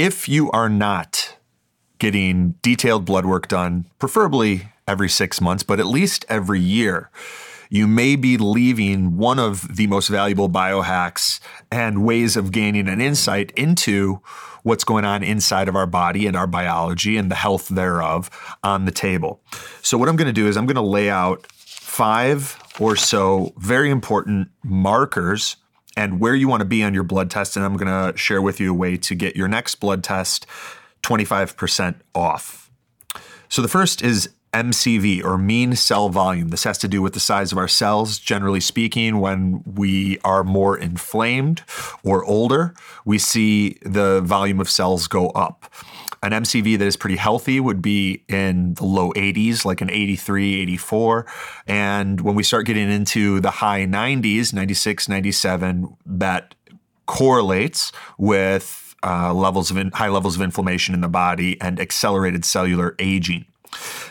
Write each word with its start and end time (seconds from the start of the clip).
if 0.00 0.30
you 0.30 0.50
are 0.52 0.70
not 0.70 1.36
getting 1.98 2.52
detailed 2.62 3.04
blood 3.04 3.26
work 3.26 3.48
done, 3.48 3.84
preferably 3.98 4.72
every 4.88 5.10
six 5.10 5.42
months, 5.42 5.62
but 5.62 5.78
at 5.78 5.84
least 5.84 6.24
every 6.26 6.58
year, 6.58 7.10
you 7.68 7.86
may 7.86 8.16
be 8.16 8.38
leaving 8.38 9.18
one 9.18 9.38
of 9.38 9.76
the 9.76 9.86
most 9.88 10.08
valuable 10.08 10.48
biohacks 10.48 11.38
and 11.70 12.02
ways 12.02 12.34
of 12.34 12.50
gaining 12.50 12.88
an 12.88 13.02
insight 13.02 13.50
into 13.50 14.22
what's 14.62 14.84
going 14.84 15.04
on 15.04 15.22
inside 15.22 15.68
of 15.68 15.76
our 15.76 15.86
body 15.86 16.26
and 16.26 16.34
our 16.34 16.46
biology 16.46 17.18
and 17.18 17.30
the 17.30 17.34
health 17.34 17.68
thereof 17.68 18.30
on 18.64 18.86
the 18.86 18.90
table. 18.90 19.42
So, 19.82 19.98
what 19.98 20.08
I'm 20.08 20.16
going 20.16 20.26
to 20.26 20.32
do 20.32 20.48
is 20.48 20.56
I'm 20.56 20.64
going 20.64 20.76
to 20.76 20.80
lay 20.80 21.10
out 21.10 21.46
five 21.52 22.58
or 22.80 22.96
so 22.96 23.52
very 23.58 23.90
important 23.90 24.48
markers 24.64 25.56
and 25.96 26.20
where 26.20 26.34
you 26.34 26.48
want 26.48 26.60
to 26.60 26.66
be 26.66 26.82
on 26.82 26.94
your 26.94 27.02
blood 27.02 27.30
test. 27.30 27.56
And 27.56 27.64
I'm 27.64 27.76
going 27.76 28.12
to 28.12 28.16
share 28.16 28.42
with 28.42 28.60
you 28.60 28.70
a 28.70 28.74
way 28.74 28.96
to 28.96 29.14
get 29.14 29.36
your 29.36 29.48
next 29.48 29.76
blood 29.76 30.04
test 30.04 30.46
25% 31.02 31.96
off. 32.14 32.70
So, 33.48 33.62
the 33.62 33.68
first 33.68 34.02
is 34.02 34.30
MCV 34.52 35.24
or 35.24 35.38
mean 35.38 35.76
cell 35.76 36.08
volume. 36.08 36.48
This 36.48 36.64
has 36.64 36.78
to 36.78 36.88
do 36.88 37.02
with 37.02 37.14
the 37.14 37.20
size 37.20 37.52
of 37.52 37.58
our 37.58 37.68
cells. 37.68 38.18
Generally 38.18 38.60
speaking, 38.60 39.20
when 39.20 39.62
we 39.64 40.18
are 40.24 40.42
more 40.42 40.76
inflamed 40.76 41.62
or 42.02 42.24
older, 42.24 42.74
we 43.04 43.18
see 43.18 43.78
the 43.82 44.20
volume 44.22 44.60
of 44.60 44.68
cells 44.68 45.06
go 45.06 45.30
up. 45.30 45.72
An 46.22 46.32
MCV 46.32 46.78
that 46.78 46.84
is 46.84 46.96
pretty 46.96 47.16
healthy 47.16 47.60
would 47.60 47.80
be 47.80 48.24
in 48.28 48.74
the 48.74 48.84
low 48.84 49.10
80s, 49.14 49.64
like 49.64 49.80
an 49.80 49.90
83, 49.90 50.60
84. 50.60 51.26
And 51.66 52.20
when 52.20 52.34
we 52.34 52.42
start 52.42 52.66
getting 52.66 52.90
into 52.90 53.40
the 53.40 53.50
high 53.50 53.86
90s, 53.86 54.52
96, 54.52 55.08
97, 55.08 55.96
that 56.04 56.54
correlates 57.06 57.90
with 58.18 58.94
uh, 59.02 59.32
levels 59.32 59.70
of 59.70 59.78
in, 59.78 59.90
high 59.92 60.08
levels 60.08 60.36
of 60.36 60.42
inflammation 60.42 60.94
in 60.94 61.00
the 61.00 61.08
body 61.08 61.58
and 61.60 61.80
accelerated 61.80 62.44
cellular 62.44 62.94
aging. 62.98 63.46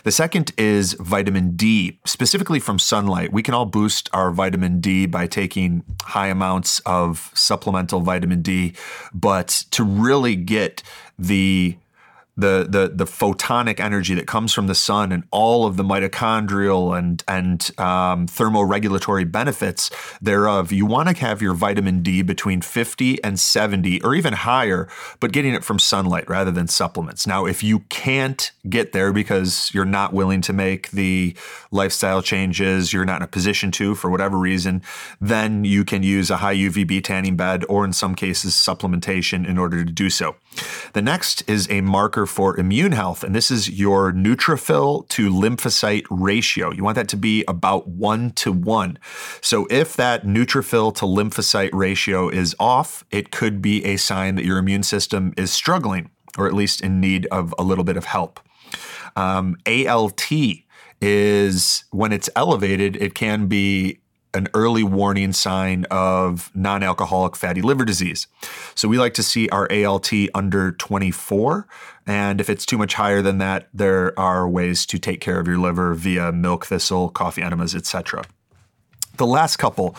The 0.04 0.10
second 0.10 0.52
is 0.56 0.94
vitamin 0.94 1.54
D, 1.54 2.00
specifically 2.04 2.58
from 2.60 2.78
sunlight. 2.78 3.32
We 3.32 3.42
can 3.42 3.54
all 3.54 3.66
boost 3.66 4.08
our 4.12 4.30
vitamin 4.30 4.80
D 4.80 5.06
by 5.06 5.26
taking 5.26 5.84
high 6.02 6.28
amounts 6.28 6.80
of 6.80 7.30
supplemental 7.34 8.00
vitamin 8.00 8.42
D, 8.42 8.74
but 9.12 9.64
to 9.72 9.84
really 9.84 10.34
get 10.36 10.82
the 11.18 11.76
the 12.40 12.66
the 12.68 12.92
the 12.94 13.04
photonic 13.04 13.80
energy 13.80 14.14
that 14.14 14.26
comes 14.26 14.52
from 14.52 14.66
the 14.66 14.74
sun 14.74 15.12
and 15.12 15.24
all 15.30 15.66
of 15.66 15.76
the 15.76 15.82
mitochondrial 15.82 16.96
and 16.96 17.22
and 17.28 17.70
um, 17.78 18.26
thermoregulatory 18.26 19.30
benefits 19.30 19.90
thereof. 20.20 20.72
You 20.72 20.86
want 20.86 21.08
to 21.08 21.16
have 21.20 21.42
your 21.42 21.54
vitamin 21.54 22.02
D 22.02 22.22
between 22.22 22.60
50 22.60 23.22
and 23.22 23.38
70 23.38 24.02
or 24.02 24.14
even 24.14 24.32
higher, 24.32 24.88
but 25.20 25.32
getting 25.32 25.54
it 25.54 25.64
from 25.64 25.78
sunlight 25.78 26.28
rather 26.28 26.50
than 26.50 26.68
supplements. 26.68 27.26
Now, 27.26 27.46
if 27.46 27.62
you 27.62 27.80
can't 27.88 28.50
get 28.68 28.92
there 28.92 29.12
because 29.12 29.70
you're 29.74 29.84
not 29.84 30.12
willing 30.12 30.40
to 30.42 30.52
make 30.52 30.90
the 30.90 31.36
lifestyle 31.70 32.22
changes, 32.22 32.92
you're 32.92 33.04
not 33.04 33.16
in 33.16 33.22
a 33.22 33.28
position 33.28 33.70
to 33.72 33.94
for 33.94 34.10
whatever 34.10 34.38
reason, 34.38 34.82
then 35.20 35.64
you 35.64 35.84
can 35.84 36.02
use 36.02 36.30
a 36.30 36.38
high 36.38 36.54
UVB 36.54 37.04
tanning 37.04 37.36
bed 37.36 37.64
or 37.68 37.84
in 37.84 37.92
some 37.92 38.14
cases 38.14 38.54
supplementation 38.54 39.46
in 39.46 39.58
order 39.58 39.84
to 39.84 39.90
do 39.90 40.10
so. 40.10 40.36
The 40.92 41.02
next 41.02 41.48
is 41.48 41.70
a 41.70 41.80
marker 41.80 42.26
for 42.30 42.58
immune 42.58 42.92
health, 42.92 43.22
and 43.24 43.34
this 43.34 43.50
is 43.50 43.68
your 43.68 44.12
neutrophil 44.12 45.08
to 45.08 45.30
lymphocyte 45.30 46.06
ratio. 46.10 46.72
You 46.72 46.84
want 46.84 46.94
that 46.94 47.08
to 47.08 47.16
be 47.16 47.44
about 47.46 47.88
one 47.88 48.30
to 48.32 48.52
one. 48.52 48.98
So 49.40 49.66
if 49.70 49.96
that 49.96 50.24
neutrophil 50.24 50.94
to 50.96 51.04
lymphocyte 51.04 51.70
ratio 51.72 52.28
is 52.28 52.54
off, 52.58 53.04
it 53.10 53.30
could 53.30 53.60
be 53.60 53.84
a 53.84 53.96
sign 53.96 54.36
that 54.36 54.44
your 54.44 54.58
immune 54.58 54.82
system 54.82 55.34
is 55.36 55.50
struggling, 55.50 56.10
or 56.38 56.46
at 56.46 56.54
least 56.54 56.80
in 56.80 57.00
need 57.00 57.26
of 57.26 57.54
a 57.58 57.62
little 57.62 57.84
bit 57.84 57.96
of 57.96 58.04
help. 58.04 58.40
Um, 59.16 59.56
ALT 59.66 60.30
is 61.00 61.84
when 61.90 62.12
it's 62.12 62.28
elevated, 62.36 62.96
it 62.96 63.14
can 63.14 63.46
be 63.46 63.99
an 64.34 64.48
early 64.54 64.82
warning 64.82 65.32
sign 65.32 65.84
of 65.90 66.50
non 66.54 66.82
alcoholic 66.82 67.36
fatty 67.36 67.62
liver 67.62 67.84
disease. 67.84 68.26
So 68.74 68.88
we 68.88 68.98
like 68.98 69.14
to 69.14 69.22
see 69.22 69.48
our 69.48 69.70
ALT 69.72 70.10
under 70.34 70.72
24. 70.72 71.66
And 72.06 72.40
if 72.40 72.48
it's 72.48 72.66
too 72.66 72.78
much 72.78 72.94
higher 72.94 73.22
than 73.22 73.38
that, 73.38 73.68
there 73.74 74.18
are 74.18 74.48
ways 74.48 74.86
to 74.86 74.98
take 74.98 75.20
care 75.20 75.38
of 75.38 75.46
your 75.46 75.58
liver 75.58 75.94
via 75.94 76.32
milk 76.32 76.66
thistle, 76.66 77.08
coffee 77.08 77.42
enemas, 77.42 77.74
etc. 77.74 78.24
The 79.16 79.26
last 79.26 79.56
couple 79.56 79.96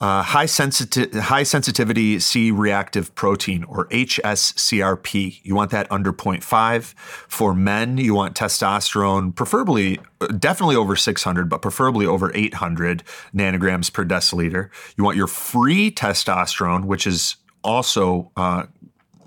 uh, 0.00 0.22
high, 0.22 0.44
sensiti- 0.44 1.14
high 1.18 1.42
sensitivity 1.42 2.18
C 2.18 2.50
reactive 2.50 3.14
protein 3.14 3.64
or 3.64 3.86
HSCRP. 3.88 5.40
You 5.42 5.54
want 5.54 5.70
that 5.70 5.90
under 5.90 6.12
0.5. 6.12 6.94
For 7.28 7.54
men, 7.54 7.98
you 7.98 8.14
want 8.14 8.36
testosterone, 8.36 9.34
preferably, 9.34 10.00
definitely 10.38 10.76
over 10.76 10.96
600, 10.96 11.48
but 11.48 11.62
preferably 11.62 12.06
over 12.06 12.30
800 12.34 13.02
nanograms 13.34 13.92
per 13.92 14.04
deciliter. 14.04 14.70
You 14.96 15.04
want 15.04 15.16
your 15.16 15.26
free 15.26 15.90
testosterone, 15.90 16.84
which 16.84 17.06
is 17.06 17.36
also 17.64 18.30
uh, 18.36 18.64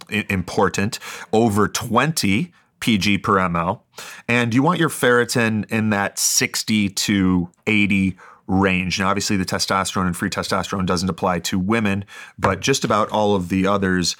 important, 0.09 0.99
over 1.33 1.67
20 1.67 2.53
pg 2.79 3.17
per 3.17 3.35
ml. 3.35 3.81
And 4.27 4.53
you 4.53 4.63
want 4.63 4.79
your 4.79 4.89
ferritin 4.89 5.69
in 5.69 5.89
that 5.89 6.17
60 6.17 6.89
to 6.89 7.49
80 7.67 8.17
range. 8.49 8.99
Now, 8.99 9.07
obviously, 9.09 9.37
the 9.37 9.45
testosterone 9.45 10.07
and 10.07 10.17
free 10.17 10.29
testosterone 10.29 10.85
doesn't 10.85 11.09
apply 11.09 11.39
to 11.39 11.59
women, 11.59 12.03
but 12.37 12.59
just 12.59 12.83
about 12.83 13.09
all 13.09 13.35
of 13.35 13.47
the 13.49 13.67
others 13.67 14.17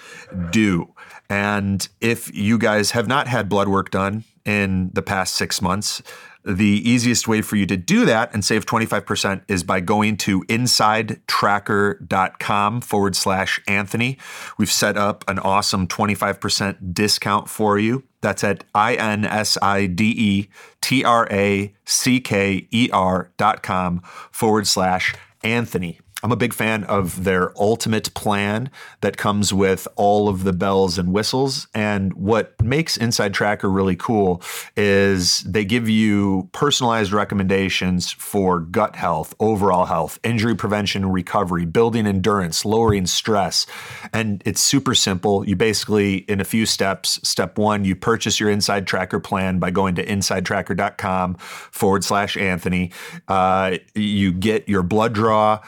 do. 0.51 0.93
And 1.29 1.87
if 1.99 2.33
you 2.33 2.57
guys 2.57 2.91
have 2.91 3.07
not 3.07 3.27
had 3.27 3.49
blood 3.49 3.67
work 3.67 3.91
done 3.91 4.23
in 4.45 4.91
the 4.93 5.01
past 5.01 5.35
six 5.35 5.61
months, 5.61 6.01
the 6.49 6.89
easiest 6.89 7.27
way 7.27 7.41
for 7.41 7.55
you 7.55 7.65
to 7.67 7.77
do 7.77 8.05
that 8.05 8.33
and 8.33 8.43
save 8.43 8.65
25% 8.65 9.43
is 9.47 9.63
by 9.63 9.79
going 9.79 10.17
to 10.17 10.43
insidetracker.com 10.45 12.81
forward 12.81 13.15
slash 13.15 13.61
Anthony. 13.67 14.17
We've 14.57 14.71
set 14.71 14.97
up 14.97 15.23
an 15.27 15.37
awesome 15.39 15.87
25% 15.87 16.93
discount 16.93 17.49
for 17.49 17.77
you. 17.77 18.03
That's 18.21 18.43
at 18.43 18.63
I 18.73 18.95
N 18.95 19.25
S 19.25 19.59
I 19.61 19.85
D 19.85 20.15
E 20.17 20.49
T 20.81 21.05
R 21.05 21.27
A 21.31 21.73
C 21.85 22.19
K 22.19 22.67
E 22.71 22.89
R 22.91 23.31
dot 23.37 23.61
com 23.63 24.01
forward 24.31 24.67
slash 24.67 25.15
Anthony. 25.43 25.99
I'm 26.21 26.33
a 26.33 26.35
big 26.35 26.53
fan 26.53 26.83
of 26.83 27.23
their 27.23 27.57
ultimate 27.57 28.13
plan 28.13 28.69
that 28.99 29.15
comes 29.15 29.53
with 29.53 29.87
all 29.95 30.27
of 30.27 30.43
the 30.43 30.51
bells 30.51 30.97
and 30.97 31.13
whistles. 31.13 31.67
And 31.73 32.13
what 32.13 32.61
makes 32.61 32.97
Inside 32.97 33.33
Tracker 33.33 33.69
really 33.69 33.95
cool 33.95 34.41
is 34.75 35.39
they 35.39 35.63
give 35.63 35.87
you 35.87 36.49
personalized 36.51 37.13
recommendations 37.13 38.11
for 38.11 38.59
gut 38.59 38.97
health, 38.97 39.33
overall 39.39 39.85
health, 39.85 40.19
injury 40.23 40.55
prevention 40.55 41.09
recovery, 41.09 41.65
building 41.65 42.05
endurance, 42.05 42.65
lowering 42.65 43.05
stress. 43.05 43.65
And 44.11 44.43
it's 44.45 44.59
super 44.59 44.95
simple. 44.95 45.47
You 45.47 45.55
basically, 45.55 46.17
in 46.17 46.41
a 46.41 46.45
few 46.45 46.65
steps, 46.65 47.19
step 47.27 47.57
one, 47.57 47.85
you 47.85 47.95
purchase 47.95 48.41
your 48.41 48.49
Inside 48.49 48.87
Tracker 48.87 49.21
plan 49.21 49.59
by 49.59 49.71
going 49.71 49.95
to 49.95 50.05
insidetracker.com 50.05 51.35
forward 51.35 52.03
slash 52.03 52.35
Anthony. 52.35 52.91
Uh, 53.29 53.77
you 53.95 54.33
get 54.33 54.67
your 54.67 54.83
blood 54.83 55.13
draw. 55.13 55.61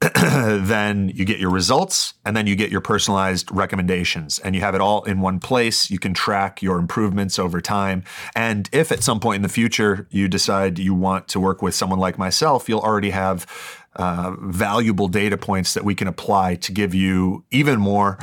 then 0.24 1.10
you 1.14 1.24
get 1.24 1.38
your 1.38 1.50
results 1.50 2.14
and 2.24 2.36
then 2.36 2.46
you 2.46 2.56
get 2.56 2.70
your 2.70 2.80
personalized 2.80 3.50
recommendations 3.50 4.38
and 4.38 4.54
you 4.54 4.60
have 4.60 4.74
it 4.74 4.80
all 4.80 5.02
in 5.04 5.20
one 5.20 5.40
place. 5.40 5.90
You 5.90 5.98
can 5.98 6.14
track 6.14 6.62
your 6.62 6.78
improvements 6.78 7.38
over 7.38 7.60
time. 7.60 8.04
And 8.34 8.68
if 8.72 8.92
at 8.92 9.02
some 9.02 9.20
point 9.20 9.36
in 9.36 9.42
the 9.42 9.48
future 9.48 10.06
you 10.10 10.28
decide 10.28 10.78
you 10.78 10.94
want 10.94 11.28
to 11.28 11.40
work 11.40 11.62
with 11.62 11.74
someone 11.74 11.98
like 11.98 12.18
myself, 12.18 12.68
you'll 12.68 12.80
already 12.80 13.10
have 13.10 13.46
uh, 13.96 14.34
valuable 14.40 15.08
data 15.08 15.36
points 15.36 15.74
that 15.74 15.84
we 15.84 15.94
can 15.94 16.08
apply 16.08 16.56
to 16.56 16.72
give 16.72 16.94
you 16.94 17.44
even 17.50 17.78
more 17.78 18.18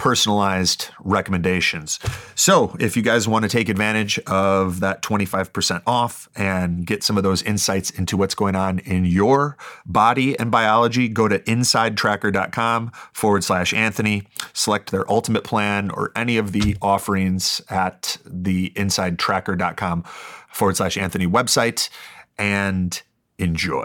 personalized 0.00 0.88
recommendations. 1.00 1.98
So, 2.34 2.74
if 2.80 2.96
you 2.96 3.02
guys 3.02 3.28
want 3.28 3.42
to 3.42 3.50
take 3.50 3.68
advantage 3.68 4.18
of 4.20 4.80
that 4.80 5.02
25% 5.02 5.82
off 5.86 6.26
and 6.34 6.86
get 6.86 7.02
some 7.02 7.18
of 7.18 7.22
those 7.22 7.42
insights 7.42 7.90
into 7.90 8.16
what's 8.16 8.34
going 8.34 8.56
on 8.56 8.78
in 8.78 9.04
your 9.04 9.58
body 9.84 10.38
and 10.38 10.50
biology, 10.50 11.06
go 11.06 11.28
to 11.28 11.38
insidetracker.com 11.40 12.92
forward 13.12 13.44
slash 13.44 13.74
Anthony, 13.74 14.26
select 14.54 14.90
their 14.90 15.08
ultimate 15.12 15.44
plan 15.44 15.90
or 15.90 16.12
any 16.16 16.38
of 16.38 16.52
the 16.52 16.78
offerings 16.80 17.60
at 17.68 18.16
the 18.24 18.70
insidetracker.com 18.70 20.04
forward 20.48 20.78
slash 20.78 20.96
Anthony 20.96 21.26
website 21.26 21.90
and 22.38 23.02
enjoy. 23.38 23.84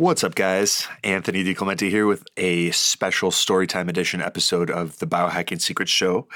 What's 0.00 0.24
up, 0.24 0.34
guys? 0.34 0.88
Anthony 1.04 1.44
DiClemente 1.44 1.90
here 1.90 2.06
with 2.06 2.24
a 2.38 2.70
special 2.70 3.30
Storytime 3.30 3.90
Edition 3.90 4.22
episode 4.22 4.70
of 4.70 4.98
the 4.98 5.06
Biohacking 5.06 5.60
Secrets 5.60 5.90
Show. 5.90 6.26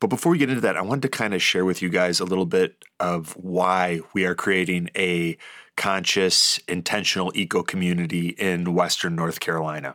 But 0.00 0.08
before 0.08 0.32
we 0.32 0.38
get 0.38 0.48
into 0.48 0.62
that, 0.62 0.76
I 0.76 0.82
wanted 0.82 1.02
to 1.02 1.08
kind 1.08 1.32
of 1.32 1.40
share 1.40 1.64
with 1.64 1.80
you 1.80 1.90
guys 1.90 2.18
a 2.18 2.24
little 2.24 2.44
bit 2.44 2.84
of 2.98 3.34
why 3.36 4.00
we 4.14 4.24
are 4.24 4.34
creating 4.34 4.90
a 4.96 5.38
conscious, 5.76 6.58
intentional 6.66 7.30
eco 7.36 7.62
community 7.62 8.30
in 8.30 8.74
Western 8.74 9.14
North 9.14 9.38
Carolina. 9.38 9.94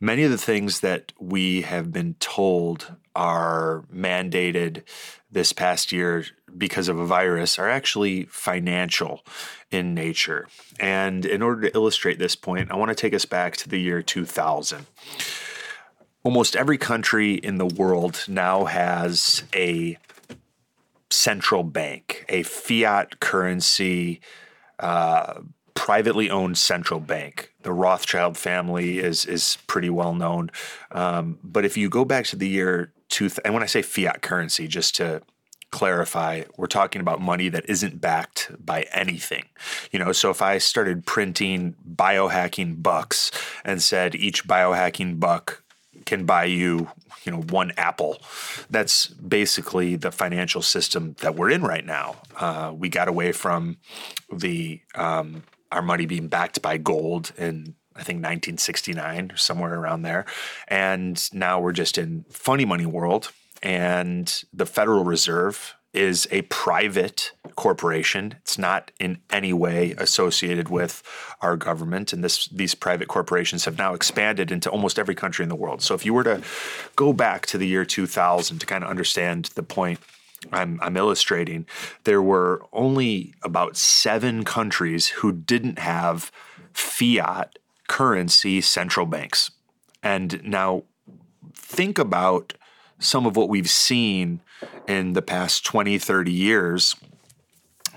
Many 0.00 0.22
of 0.22 0.30
the 0.30 0.38
things 0.38 0.80
that 0.80 1.12
we 1.18 1.62
have 1.62 1.92
been 1.92 2.14
told 2.20 2.94
are 3.16 3.82
mandated 3.92 4.84
this 5.32 5.52
past 5.52 5.90
year 5.90 6.26
because 6.56 6.88
of 6.88 6.98
a 6.98 7.06
virus 7.06 7.58
are 7.58 7.68
actually 7.68 8.24
financial 8.24 9.24
in 9.70 9.94
nature. 9.94 10.48
And 10.78 11.24
in 11.24 11.42
order 11.42 11.68
to 11.68 11.74
illustrate 11.74 12.18
this 12.18 12.36
point, 12.36 12.70
I 12.70 12.76
want 12.76 12.90
to 12.90 12.94
take 12.94 13.14
us 13.14 13.24
back 13.24 13.56
to 13.58 13.68
the 13.68 13.80
year 13.80 14.02
2000. 14.02 14.86
Almost 16.22 16.56
every 16.56 16.78
country 16.78 17.34
in 17.34 17.56
the 17.56 17.66
world 17.66 18.24
now 18.28 18.64
has 18.64 19.44
a 19.54 19.96
central 21.10 21.62
bank, 21.62 22.24
a 22.28 22.42
fiat 22.42 23.20
currency, 23.20 24.20
uh, 24.78 25.40
privately 25.74 26.30
owned 26.30 26.58
central 26.58 27.00
bank. 27.00 27.52
The 27.62 27.72
Rothschild 27.72 28.36
family 28.36 28.98
is 28.98 29.24
is 29.24 29.58
pretty 29.66 29.90
well 29.90 30.14
known. 30.14 30.50
Um, 30.90 31.38
but 31.42 31.64
if 31.64 31.76
you 31.76 31.88
go 31.88 32.04
back 32.04 32.26
to 32.26 32.36
the 32.36 32.48
year 32.48 32.92
two, 33.08 33.30
and 33.44 33.54
when 33.54 33.62
I 33.62 33.66
say 33.66 33.82
fiat 33.82 34.22
currency, 34.22 34.68
just 34.68 34.94
to 34.96 35.22
clarify, 35.70 36.42
we're 36.56 36.66
talking 36.66 37.00
about 37.00 37.20
money 37.20 37.48
that 37.48 37.68
isn't 37.68 38.00
backed 38.00 38.50
by 38.58 38.86
anything. 38.92 39.46
You 39.92 39.98
know, 39.98 40.12
so 40.12 40.30
if 40.30 40.42
I 40.42 40.58
started 40.58 41.06
printing 41.06 41.76
biohacking 41.94 42.82
bucks 42.82 43.30
and 43.64 43.82
said 43.82 44.14
each 44.14 44.46
biohacking 44.46 45.20
buck 45.20 45.62
can 46.06 46.24
buy 46.24 46.44
you, 46.44 46.88
you 47.24 47.32
know, 47.32 47.42
one 47.42 47.72
apple. 47.76 48.18
That's 48.70 49.06
basically 49.06 49.96
the 49.96 50.10
financial 50.10 50.62
system 50.62 51.14
that 51.20 51.36
we're 51.36 51.50
in 51.50 51.62
right 51.62 51.84
now. 51.84 52.16
Uh, 52.36 52.72
we 52.76 52.88
got 52.88 53.08
away 53.08 53.32
from 53.32 53.78
the 54.32 54.80
um, 54.94 55.44
our 55.70 55.82
money 55.82 56.06
being 56.06 56.28
backed 56.28 56.62
by 56.62 56.78
gold 56.78 57.32
in 57.38 57.74
I 57.96 58.02
think 58.02 58.18
1969 58.18 59.32
somewhere 59.36 59.74
around 59.74 60.02
there, 60.02 60.24
and 60.68 61.22
now 61.34 61.60
we're 61.60 61.72
just 61.72 61.98
in 61.98 62.24
funny 62.30 62.64
money 62.64 62.86
world. 62.86 63.32
And 63.62 64.42
the 64.52 64.66
Federal 64.66 65.04
Reserve 65.04 65.74
is 65.92 66.28
a 66.30 66.42
private 66.42 67.32
corporation. 67.56 68.36
It's 68.42 68.58
not 68.58 68.92
in 69.00 69.18
any 69.30 69.52
way 69.52 69.94
associated 69.98 70.68
with 70.68 71.02
our 71.40 71.56
government. 71.56 72.12
And 72.12 72.22
this 72.22 72.46
these 72.48 72.74
private 72.74 73.08
corporations 73.08 73.64
have 73.64 73.76
now 73.76 73.94
expanded 73.94 74.52
into 74.52 74.70
almost 74.70 74.98
every 74.98 75.16
country 75.16 75.42
in 75.42 75.48
the 75.48 75.56
world. 75.56 75.82
So 75.82 75.94
if 75.94 76.06
you 76.06 76.14
were 76.14 76.24
to 76.24 76.42
go 76.94 77.12
back 77.12 77.46
to 77.46 77.58
the 77.58 77.66
year 77.66 77.84
2000 77.84 78.60
to 78.60 78.66
kind 78.66 78.84
of 78.84 78.90
understand 78.90 79.50
the 79.56 79.64
point 79.64 79.98
I'm, 80.52 80.78
I'm 80.80 80.96
illustrating, 80.96 81.66
there 82.04 82.22
were 82.22 82.62
only 82.72 83.34
about 83.42 83.76
seven 83.76 84.44
countries 84.44 85.08
who 85.08 85.32
didn't 85.32 85.78
have 85.78 86.30
fiat 86.72 87.58
currency 87.88 88.60
central 88.60 89.06
banks. 89.06 89.50
And 90.02 90.42
now 90.44 90.84
think 91.54 91.98
about 91.98 92.54
some 93.00 93.26
of 93.26 93.36
what 93.36 93.48
we've 93.48 93.68
seen 93.68 94.40
in 94.86 95.14
the 95.14 95.22
past 95.22 95.64
20, 95.64 95.98
30 95.98 96.32
years, 96.32 96.94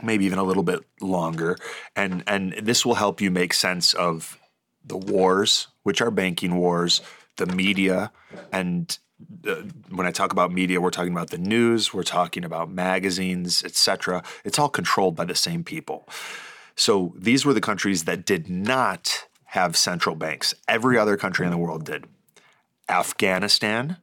maybe 0.02 0.26
even 0.26 0.40
a 0.40 0.44
little 0.44 0.64
bit 0.64 0.80
longer. 1.00 1.58
And, 1.96 2.24
and 2.26 2.54
this 2.54 2.86
will 2.86 2.96
help 2.96 3.22
you 3.22 3.30
make 3.30 3.54
sense 3.54 3.94
of 3.94 4.40
the 4.84 4.98
wars, 4.98 5.68
which 5.84 6.02
are 6.02 6.12
banking 6.12 6.56
wars, 6.56 7.02
the 7.38 7.46
media, 7.46 8.12
and 8.52 8.98
uh, 9.48 9.56
when 9.90 10.06
I 10.06 10.12
talk 10.12 10.32
about 10.32 10.52
media, 10.52 10.82
we're 10.82 10.90
talking 10.90 11.12
about 11.12 11.30
the 11.30 11.38
news, 11.38 11.94
we're 11.94 12.04
talking 12.04 12.44
about 12.44 12.70
magazines, 12.72 13.64
etc. 13.64 14.24
It's 14.44 14.60
all 14.60 14.70
controlled 14.70 15.16
by 15.16 15.26
the 15.26 15.36
same 15.36 15.64
people. 15.64 16.08
So 16.76 17.14
these 17.18 17.46
were 17.46 17.54
the 17.54 17.62
countries 17.62 18.06
that 18.06 18.26
did 18.26 18.50
not 18.50 19.28
have 19.46 19.78
central 19.78 20.16
banks. 20.16 20.54
Every 20.68 20.98
other 20.98 21.18
country 21.18 21.46
in 21.46 21.52
the 21.52 21.58
world 21.58 21.86
did. 21.86 22.06
Afghanistan, 22.90 23.98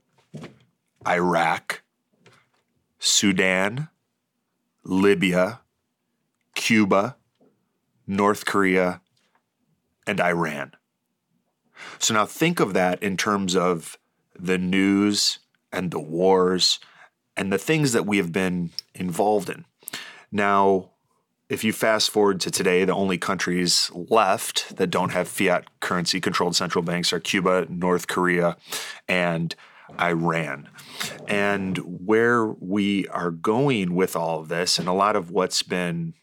Iraq, 1.07 1.83
Sudan, 2.99 3.89
Libya, 4.85 5.61
Cuba, 6.55 7.17
North 8.07 8.45
Korea, 8.45 9.01
and 10.07 10.21
Iran. 10.21 10.73
So 11.99 12.15
now 12.15 12.27
think 12.27 12.61
of 12.61 12.75
that 12.75 13.03
in 13.03 13.17
terms 13.17 13.57
of 13.57 13.99
the 14.39 14.59
news 14.59 15.39
and 15.73 15.91
the 15.91 16.01
wars 16.01 16.79
and 17.37 17.53
the 17.53 17.59
things 17.59 17.93
that 17.93 18.07
we 18.07 18.17
have 18.19 18.33
been 18.33 18.71
involved 18.95 19.49
in. 19.49 19.65
Now, 20.33 20.91
if 21.49 21.65
you 21.65 21.73
fast 21.73 22.11
forward 22.11 22.41
to 22.43 22.51
today, 22.51 22.85
the 22.85 22.95
only 22.95 23.19
countries 23.19 23.91
left 23.95 24.77
that 24.77 24.89
don't 24.89 25.11
have 25.11 25.29
fiat 25.29 25.67
currency 25.81 26.21
controlled 26.21 26.55
central 26.55 26.83
banks 26.83 27.13
are 27.13 27.21
Cuba, 27.21 27.67
North 27.69 28.07
Korea, 28.07 28.57
and 29.09 29.55
Iran. 29.99 30.69
And 31.27 31.79
where 31.79 32.47
we 32.47 33.09
are 33.09 33.31
going 33.31 33.95
with 33.95 34.17
all 34.17 34.41
of 34.41 34.49
this, 34.49 34.79
and 34.79 34.89
a 34.89 34.93
lot 34.93 35.17
of 35.17 35.31
what's 35.31 35.63
been 35.63 36.15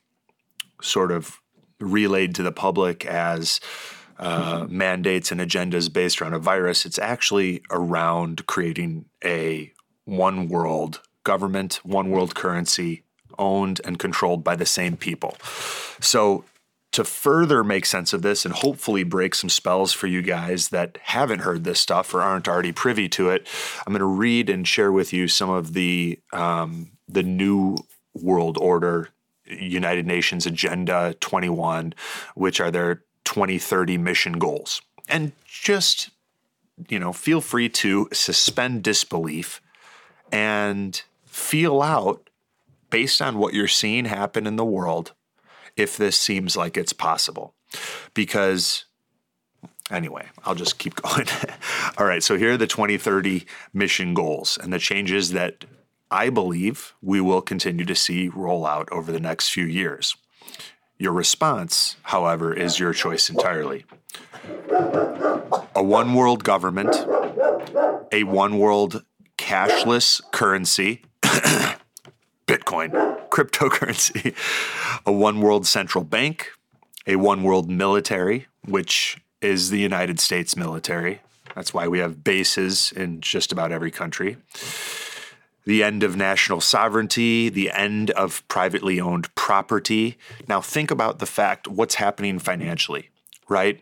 sort 0.82 1.12
of 1.12 1.40
relayed 1.80 2.36
to 2.36 2.44
the 2.44 2.52
public 2.52 3.06
as 3.06 3.60
uh, 4.20 4.66
mandates 4.70 5.32
and 5.32 5.40
agendas 5.40 5.92
based 5.92 6.22
around 6.22 6.34
a 6.34 6.40
virus, 6.40 6.86
it's 6.86 7.00
actually 7.00 7.62
around 7.70 8.46
creating 8.48 9.06
a 9.24 9.72
one 10.06 10.48
world 10.48 11.02
government, 11.24 11.80
one 11.84 12.10
world 12.10 12.34
currency 12.34 13.04
owned 13.38 13.82
and 13.84 14.00
controlled 14.00 14.44
by 14.44 14.56
the 14.56 14.66
same 14.66 14.98
people. 14.98 15.38
So 16.00 16.46
to 16.98 17.04
further 17.04 17.64
make 17.64 17.86
sense 17.86 18.12
of 18.12 18.24
this 18.24 18.44
and 18.44 18.56
hopefully 18.56 19.04
break 19.04 19.36
some 19.36 19.52
spells 19.52 19.94
for 19.94 20.08
you 20.08 20.24
guys 20.24 20.70
that 20.70 20.98
haven't 21.04 21.42
heard 21.42 21.64
this 21.64 21.80
stuff 21.80 22.12
or 22.12 22.24
aren't 22.24 22.48
already 22.48 22.72
privy 22.72 23.08
to 23.08 23.30
it, 23.30 23.48
I'm 23.86 23.94
going 23.94 24.00
to 24.00 24.06
read 24.06 24.50
and 24.50 24.68
share 24.68 24.92
with 24.92 25.14
you 25.14 25.28
some 25.28 25.52
of 25.52 25.74
the 25.74 26.20
um, 26.34 26.90
the 27.08 27.22
new 27.22 27.78
world 28.16 28.58
order 28.58 29.10
United 29.46 30.08
Nations 30.08 30.48
Agenda 30.48 31.16
21, 31.20 31.94
which 32.34 32.60
are 32.60 32.72
their 32.72 33.04
2030 33.26 34.00
mission 34.00 34.34
goals. 34.34 34.82
And 35.08 35.34
just 35.46 36.10
you 36.90 36.98
know, 36.98 37.14
feel 37.14 37.42
free 37.42 37.70
to 37.70 38.10
suspend 38.12 38.82
disbelief 38.84 39.62
and 40.32 41.00
feel 41.26 41.84
out 41.84 42.32
based 42.90 43.22
on 43.22 43.38
what 43.38 43.54
you're 43.54 43.68
seeing 43.68 44.06
happen 44.06 44.48
in 44.48 44.56
the 44.56 44.66
world 44.66 45.14
if 45.78 45.96
this 45.96 46.18
seems 46.18 46.58
like 46.58 46.76
it's 46.76 46.94
possible. 46.94 47.54
Because, 48.14 48.86
anyway, 49.90 50.28
I'll 50.44 50.56
just 50.56 50.80
keep 50.80 50.96
going. 51.02 51.28
All 51.98 52.06
right, 52.06 52.24
so 52.24 52.38
here 52.38 52.54
are 52.54 52.58
the 52.58 52.68
2030 52.68 53.46
mission 53.74 54.14
goals 54.14 54.58
and 54.62 54.74
the 54.74 54.80
changes 54.80 55.32
that 55.32 55.66
I 56.10 56.30
believe 56.30 56.94
we 57.02 57.22
will 57.22 57.42
continue 57.42 57.86
to 57.86 57.96
see 57.96 58.30
roll 58.30 58.66
out 58.66 58.90
over 58.92 59.12
the 59.12 59.20
next 59.20 59.50
few 59.50 59.66
years. 59.66 60.16
Your 60.98 61.14
response, 61.14 61.98
however, 62.04 62.54
is 62.54 62.80
your 62.80 62.94
choice 62.94 63.30
entirely. 63.30 63.86
A 65.76 65.84
one 65.84 66.16
world 66.16 66.44
government, 66.44 66.96
a 68.12 68.24
one 68.24 68.58
world 68.58 69.04
cashless 69.38 70.22
currency, 70.32 71.04
Bitcoin, 72.48 73.17
cryptocurrency, 73.38 74.34
a 75.06 75.12
one 75.12 75.42
world 75.42 75.68
central 75.68 76.04
bank, 76.04 76.50
a 77.06 77.18
one 77.18 77.44
world 77.44 77.70
military, 77.70 78.48
which 78.66 79.22
is 79.42 79.70
the 79.70 79.78
United 79.78 80.20
States 80.20 80.56
military. 80.56 81.22
That's 81.54 81.72
why 81.72 81.88
we 81.88 82.00
have 82.00 82.24
bases 82.24 82.92
in 82.96 83.22
just 83.22 83.52
about 83.52 83.72
every 83.72 83.92
country. 83.92 84.38
The 85.66 85.84
end 85.84 86.02
of 86.02 86.16
national 86.16 86.62
sovereignty, 86.62 87.50
the 87.50 87.70
end 87.72 88.10
of 88.12 88.48
privately 88.48 89.00
owned 89.00 89.34
property. 89.36 90.18
Now, 90.48 90.60
think 90.60 90.90
about 90.90 91.20
the 91.20 91.28
fact 91.28 91.68
what's 91.68 91.96
happening 91.96 92.40
financially, 92.40 93.10
right? 93.48 93.80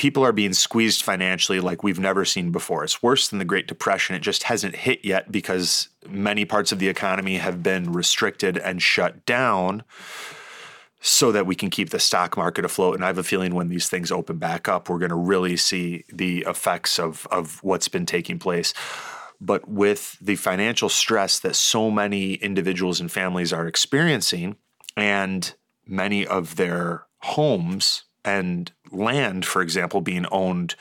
People 0.00 0.24
are 0.24 0.32
being 0.32 0.54
squeezed 0.54 1.02
financially 1.02 1.60
like 1.60 1.82
we've 1.82 2.00
never 2.00 2.24
seen 2.24 2.50
before. 2.50 2.82
It's 2.82 3.02
worse 3.02 3.28
than 3.28 3.38
the 3.38 3.44
Great 3.44 3.66
Depression. 3.66 4.16
It 4.16 4.22
just 4.22 4.44
hasn't 4.44 4.74
hit 4.74 5.04
yet 5.04 5.30
because 5.30 5.90
many 6.08 6.46
parts 6.46 6.72
of 6.72 6.78
the 6.78 6.88
economy 6.88 7.36
have 7.36 7.62
been 7.62 7.92
restricted 7.92 8.56
and 8.56 8.80
shut 8.80 9.26
down 9.26 9.82
so 11.02 11.30
that 11.32 11.44
we 11.44 11.54
can 11.54 11.68
keep 11.68 11.90
the 11.90 12.00
stock 12.00 12.38
market 12.38 12.64
afloat. 12.64 12.94
And 12.94 13.04
I 13.04 13.08
have 13.08 13.18
a 13.18 13.22
feeling 13.22 13.54
when 13.54 13.68
these 13.68 13.90
things 13.90 14.10
open 14.10 14.38
back 14.38 14.68
up, 14.68 14.88
we're 14.88 14.98
going 14.98 15.10
to 15.10 15.16
really 15.16 15.58
see 15.58 16.06
the 16.10 16.46
effects 16.48 16.98
of, 16.98 17.26
of 17.30 17.62
what's 17.62 17.88
been 17.88 18.06
taking 18.06 18.38
place. 18.38 18.72
But 19.38 19.68
with 19.68 20.16
the 20.18 20.36
financial 20.36 20.88
stress 20.88 21.40
that 21.40 21.56
so 21.56 21.90
many 21.90 22.34
individuals 22.34 23.00
and 23.00 23.12
families 23.12 23.52
are 23.52 23.66
experiencing, 23.66 24.56
and 24.96 25.52
many 25.86 26.26
of 26.26 26.56
their 26.56 27.04
homes 27.18 28.04
and 28.24 28.72
land, 28.92 29.44
for 29.46 29.62
example, 29.62 30.00
being 30.00 30.26
owned 30.26 30.74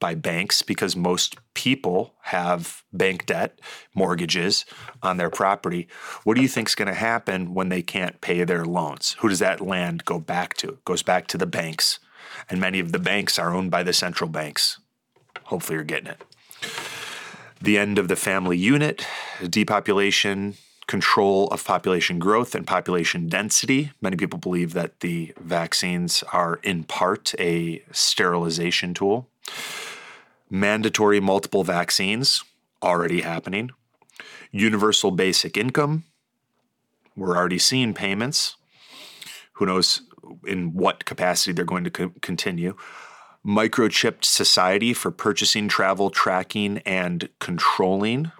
by 0.00 0.14
banks 0.14 0.62
because 0.62 0.96
most 0.96 1.36
people 1.54 2.14
have 2.22 2.82
bank 2.92 3.26
debt, 3.26 3.60
mortgages 3.94 4.64
on 5.02 5.18
their 5.18 5.30
property. 5.30 5.86
What 6.24 6.34
do 6.34 6.42
you 6.42 6.48
think 6.48 6.68
is 6.68 6.74
going 6.74 6.88
to 6.88 6.94
happen 6.94 7.54
when 7.54 7.68
they 7.68 7.82
can't 7.82 8.20
pay 8.20 8.42
their 8.44 8.64
loans? 8.64 9.14
Who 9.20 9.28
does 9.28 9.40
that 9.40 9.60
land 9.60 10.06
go 10.06 10.18
back 10.18 10.54
to? 10.54 10.70
It 10.70 10.84
goes 10.84 11.02
back 11.02 11.26
to 11.28 11.38
the 11.38 11.46
banks. 11.46 12.00
And 12.48 12.60
many 12.60 12.80
of 12.80 12.92
the 12.92 12.98
banks 12.98 13.38
are 13.38 13.54
owned 13.54 13.70
by 13.70 13.82
the 13.82 13.92
central 13.92 14.30
banks. 14.30 14.80
Hopefully, 15.44 15.76
you're 15.76 15.84
getting 15.84 16.08
it. 16.08 16.22
The 17.60 17.76
end 17.76 17.98
of 17.98 18.08
the 18.08 18.16
family 18.16 18.56
unit, 18.56 19.06
depopulation, 19.48 20.54
control 20.90 21.46
of 21.52 21.64
population 21.64 22.18
growth 22.18 22.52
and 22.52 22.66
population 22.66 23.28
density. 23.28 23.92
Many 24.00 24.16
people 24.16 24.40
believe 24.40 24.72
that 24.72 24.98
the 24.98 25.32
vaccines 25.40 26.24
are 26.32 26.58
in 26.64 26.82
part 26.82 27.32
a 27.38 27.84
sterilization 27.92 28.92
tool. 28.92 29.28
Mandatory 30.50 31.20
multiple 31.20 31.62
vaccines, 31.62 32.42
already 32.82 33.20
happening. 33.20 33.70
Universal 34.50 35.12
basic 35.12 35.56
income, 35.56 36.02
we're 37.16 37.36
already 37.36 37.58
seeing 37.58 37.94
payments. 37.94 38.56
Who 39.52 39.66
knows 39.66 40.02
in 40.44 40.74
what 40.74 41.04
capacity 41.04 41.52
they're 41.52 41.64
going 41.64 41.84
to 41.84 41.90
co- 41.90 42.12
continue. 42.20 42.74
Microchipped 43.46 44.24
society 44.24 44.92
for 44.92 45.12
purchasing, 45.12 45.68
travel, 45.68 46.10
tracking, 46.10 46.78
and 46.78 47.28
controlling 47.38 48.32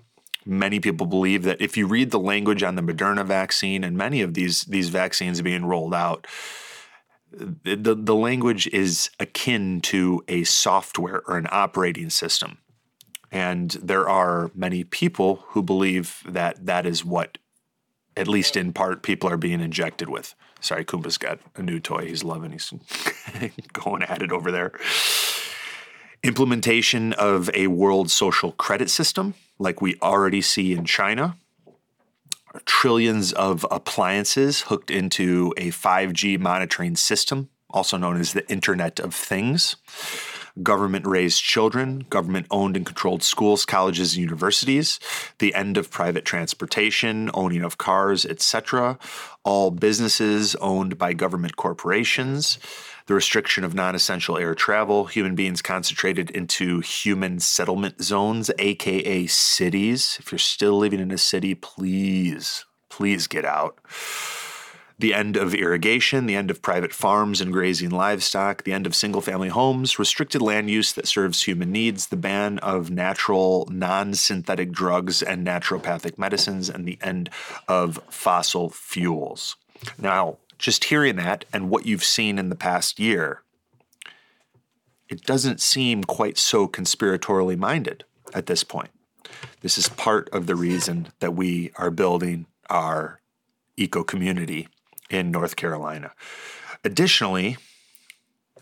many 0.44 0.80
people 0.80 1.06
believe 1.06 1.42
that 1.44 1.61
if 1.61 1.76
you 1.76 1.87
read 1.87 2.11
the 2.11 2.18
language 2.18 2.62
on 2.62 2.75
the 2.75 2.82
Moderna 2.82 3.25
vaccine 3.25 3.85
and 3.85 3.97
many 3.97 4.20
of 4.23 4.35
these 4.35 4.62
these 4.62 4.88
vaccines 4.88 5.40
being 5.42 5.64
rolled 5.64 5.94
out, 5.94 6.26
the, 7.32 7.94
the 7.94 8.14
language 8.14 8.66
is 8.68 9.11
akin 9.20 9.80
to 9.82 10.25
a 10.28 10.44
software 10.44 11.23
or 11.26 11.37
an 11.37 11.47
operating 11.50 12.11
system. 12.11 12.59
And 13.30 13.70
there 13.82 14.09
are 14.09 14.50
many 14.54 14.82
people 14.82 15.44
who 15.49 15.62
believe 15.62 16.23
that 16.26 16.66
that 16.66 16.87
is 16.87 17.04
what, 17.04 17.38
at 18.16 18.26
least 18.26 18.56
in 18.56 18.73
part, 18.73 19.02
people 19.02 19.30
are 19.30 19.37
being 19.37 19.61
injected 19.61 20.09
with. 20.09 20.35
Sorry, 20.61 20.85
Kumba's 20.85 21.16
got 21.16 21.38
a 21.54 21.62
new 21.62 21.78
toy 21.78 22.06
he's 22.06 22.25
loving. 22.25 22.50
He's 22.50 22.73
going 23.73 24.02
at 24.02 24.23
it 24.23 24.32
over 24.32 24.50
there. 24.50 24.73
Implementation 26.22 27.14
of 27.14 27.48
a 27.54 27.68
world 27.68 28.10
social 28.10 28.52
credit 28.52 28.90
system, 28.90 29.32
like 29.58 29.80
we 29.80 29.96
already 30.02 30.42
see 30.42 30.74
in 30.74 30.84
China. 30.84 31.38
Trillions 32.66 33.32
of 33.32 33.64
appliances 33.70 34.62
hooked 34.62 34.90
into 34.90 35.54
a 35.56 35.68
5G 35.70 36.38
monitoring 36.38 36.94
system, 36.96 37.48
also 37.70 37.96
known 37.96 38.20
as 38.20 38.34
the 38.34 38.46
Internet 38.50 39.00
of 39.00 39.14
Things. 39.14 39.76
Government 40.62 41.06
raised 41.06 41.42
children, 41.42 42.04
government 42.10 42.46
owned 42.50 42.76
and 42.76 42.84
controlled 42.84 43.22
schools, 43.22 43.64
colleges, 43.64 44.14
and 44.14 44.22
universities, 44.22 45.00
the 45.38 45.54
end 45.54 45.78
of 45.78 45.90
private 45.90 46.26
transportation, 46.26 47.30
owning 47.32 47.62
of 47.62 47.78
cars, 47.78 48.26
etc., 48.26 48.98
all 49.42 49.70
businesses 49.70 50.54
owned 50.56 50.98
by 50.98 51.14
government 51.14 51.56
corporations, 51.56 52.58
the 53.10 53.16
restriction 53.16 53.64
of 53.64 53.74
non 53.74 53.96
essential 53.96 54.38
air 54.38 54.54
travel, 54.54 55.06
human 55.06 55.34
beings 55.34 55.60
concentrated 55.60 56.30
into 56.30 56.78
human 56.78 57.40
settlement 57.40 58.00
zones, 58.00 58.52
aka 58.56 59.26
cities. 59.26 60.16
If 60.20 60.30
you're 60.30 60.38
still 60.38 60.78
living 60.78 61.00
in 61.00 61.10
a 61.10 61.18
city, 61.18 61.56
please, 61.56 62.64
please 62.88 63.26
get 63.26 63.44
out. 63.44 63.76
The 64.96 65.12
end 65.12 65.36
of 65.36 65.56
irrigation, 65.56 66.26
the 66.26 66.36
end 66.36 66.52
of 66.52 66.62
private 66.62 66.92
farms 66.92 67.40
and 67.40 67.52
grazing 67.52 67.90
livestock, 67.90 68.62
the 68.62 68.72
end 68.72 68.86
of 68.86 68.94
single 68.94 69.22
family 69.22 69.48
homes, 69.48 69.98
restricted 69.98 70.40
land 70.40 70.70
use 70.70 70.92
that 70.92 71.08
serves 71.08 71.42
human 71.42 71.72
needs, 71.72 72.06
the 72.06 72.16
ban 72.16 72.60
of 72.60 72.92
natural, 72.92 73.66
non 73.72 74.14
synthetic 74.14 74.70
drugs 74.70 75.20
and 75.20 75.44
naturopathic 75.44 76.16
medicines, 76.16 76.70
and 76.70 76.86
the 76.86 76.98
end 77.02 77.28
of 77.66 77.98
fossil 78.08 78.70
fuels. 78.70 79.56
Now, 79.98 80.36
just 80.60 80.84
hearing 80.84 81.16
that 81.16 81.44
and 81.52 81.70
what 81.70 81.86
you've 81.86 82.04
seen 82.04 82.38
in 82.38 82.50
the 82.50 82.54
past 82.54 83.00
year, 83.00 83.42
it 85.08 85.22
doesn't 85.22 85.60
seem 85.60 86.04
quite 86.04 86.38
so 86.38 86.68
conspiratorially 86.68 87.56
minded 87.56 88.04
at 88.34 88.46
this 88.46 88.62
point. 88.62 88.90
This 89.62 89.78
is 89.78 89.88
part 89.88 90.28
of 90.30 90.46
the 90.46 90.54
reason 90.54 91.08
that 91.20 91.32
we 91.32 91.72
are 91.76 91.90
building 91.90 92.46
our 92.68 93.20
eco 93.76 94.04
community 94.04 94.68
in 95.08 95.30
North 95.30 95.56
Carolina. 95.56 96.12
Additionally, 96.84 97.56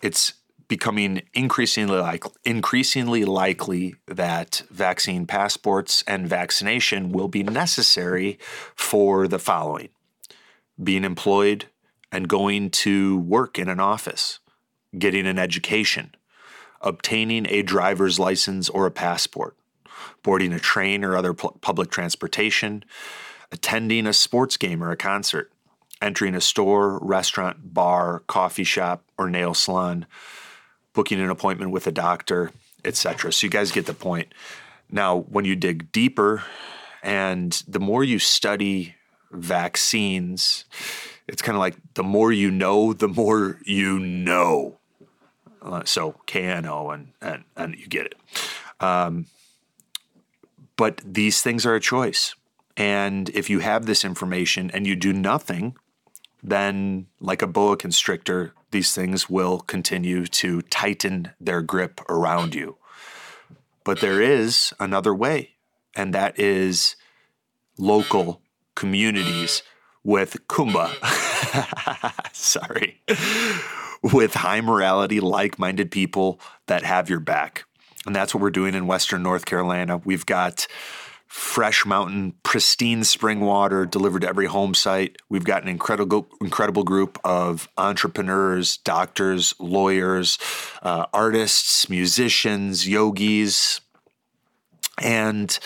it's 0.00 0.34
becoming 0.68 1.22
increasingly 1.34 1.98
like 1.98 2.24
increasingly 2.44 3.24
likely 3.24 3.96
that 4.06 4.62
vaccine 4.70 5.26
passports 5.26 6.04
and 6.06 6.28
vaccination 6.28 7.10
will 7.10 7.28
be 7.28 7.42
necessary 7.42 8.38
for 8.74 9.26
the 9.26 9.38
following: 9.38 9.88
being 10.82 11.04
employed 11.04 11.66
and 12.10 12.28
going 12.28 12.70
to 12.70 13.18
work 13.18 13.58
in 13.58 13.68
an 13.68 13.80
office, 13.80 14.38
getting 14.98 15.26
an 15.26 15.38
education, 15.38 16.14
obtaining 16.80 17.46
a 17.48 17.62
driver's 17.62 18.18
license 18.18 18.68
or 18.68 18.86
a 18.86 18.90
passport, 18.90 19.56
boarding 20.22 20.52
a 20.52 20.58
train 20.58 21.04
or 21.04 21.16
other 21.16 21.34
pu- 21.34 21.58
public 21.60 21.90
transportation, 21.90 22.84
attending 23.52 24.06
a 24.06 24.12
sports 24.12 24.56
game 24.56 24.82
or 24.82 24.90
a 24.90 24.96
concert, 24.96 25.52
entering 26.00 26.34
a 26.34 26.40
store, 26.40 26.98
restaurant, 27.00 27.74
bar, 27.74 28.20
coffee 28.26 28.64
shop, 28.64 29.04
or 29.16 29.28
nail 29.28 29.54
salon, 29.54 30.06
booking 30.92 31.20
an 31.20 31.30
appointment 31.30 31.70
with 31.70 31.86
a 31.86 31.92
doctor, 31.92 32.52
etc. 32.84 33.32
So 33.32 33.46
you 33.46 33.50
guys 33.50 33.72
get 33.72 33.86
the 33.86 33.94
point. 33.94 34.32
Now, 34.90 35.18
when 35.18 35.44
you 35.44 35.56
dig 35.56 35.92
deeper 35.92 36.44
and 37.02 37.52
the 37.68 37.80
more 37.80 38.04
you 38.04 38.18
study 38.18 38.94
vaccines, 39.30 40.64
it's 41.28 41.42
kind 41.42 41.54
of 41.54 41.61
like 41.61 41.76
the 41.94 42.02
more 42.02 42.32
you 42.32 42.50
know, 42.50 42.92
the 42.92 43.08
more 43.08 43.58
you 43.64 43.99
know. 43.99 44.78
Uh, 45.61 45.85
so 45.85 46.16
KNO 46.32 46.90
and, 46.90 47.12
and 47.20 47.44
and 47.56 47.75
you 47.76 47.87
get 47.87 48.06
it. 48.06 48.14
Um, 48.80 49.26
but 50.76 51.00
these 51.04 51.42
things 51.42 51.66
are 51.66 51.75
a 51.75 51.80
choice. 51.80 52.35
And 52.76 53.28
if 53.30 53.50
you 53.50 53.58
have 53.58 53.87
this 53.87 54.04
information 54.04 54.70
and 54.70 54.87
you 54.87 54.94
do 54.94 55.12
nothing, 55.12 55.76
then 56.42 57.06
like 57.20 57.42
a 57.42 57.49
boa 57.49 57.76
constrictor, 57.76 58.54
these 58.70 58.94
things 58.94 59.28
will 59.28 59.58
continue 59.58 60.26
to 60.26 60.62
tighten 60.62 61.32
their 61.40 61.61
grip 61.61 62.00
around 62.08 62.54
you. 62.54 62.76
But 63.82 64.00
there 64.00 64.23
is 64.23 64.73
another 64.78 65.14
way, 65.14 65.54
and 65.97 66.14
that 66.14 66.38
is 66.38 66.94
local 67.76 68.40
communities 68.76 69.62
with 70.08 70.38
Kumba. 70.48 70.88
Sorry. 72.32 73.02
With 74.02 74.32
high 74.32 74.62
morality, 74.62 75.20
like 75.20 75.58
minded 75.58 75.90
people 75.90 76.40
that 76.66 76.82
have 76.82 77.10
your 77.10 77.20
back. 77.20 77.64
And 78.06 78.16
that's 78.16 78.34
what 78.34 78.40
we're 78.40 78.48
doing 78.48 78.74
in 78.74 78.86
Western 78.86 79.22
North 79.22 79.44
Carolina. 79.44 79.98
We've 79.98 80.24
got 80.24 80.66
fresh 81.26 81.84
mountain, 81.84 82.32
pristine 82.42 83.04
spring 83.04 83.40
water 83.40 83.84
delivered 83.84 84.22
to 84.22 84.28
every 84.28 84.46
home 84.46 84.72
site. 84.72 85.16
We've 85.28 85.44
got 85.44 85.62
an 85.62 85.68
incredible, 85.68 86.26
incredible 86.40 86.84
group 86.84 87.18
of 87.22 87.68
entrepreneurs, 87.76 88.78
doctors, 88.78 89.54
lawyers, 89.58 90.38
uh, 90.82 91.04
artists, 91.12 91.90
musicians, 91.90 92.88
yogis, 92.88 93.82
and 95.02 95.58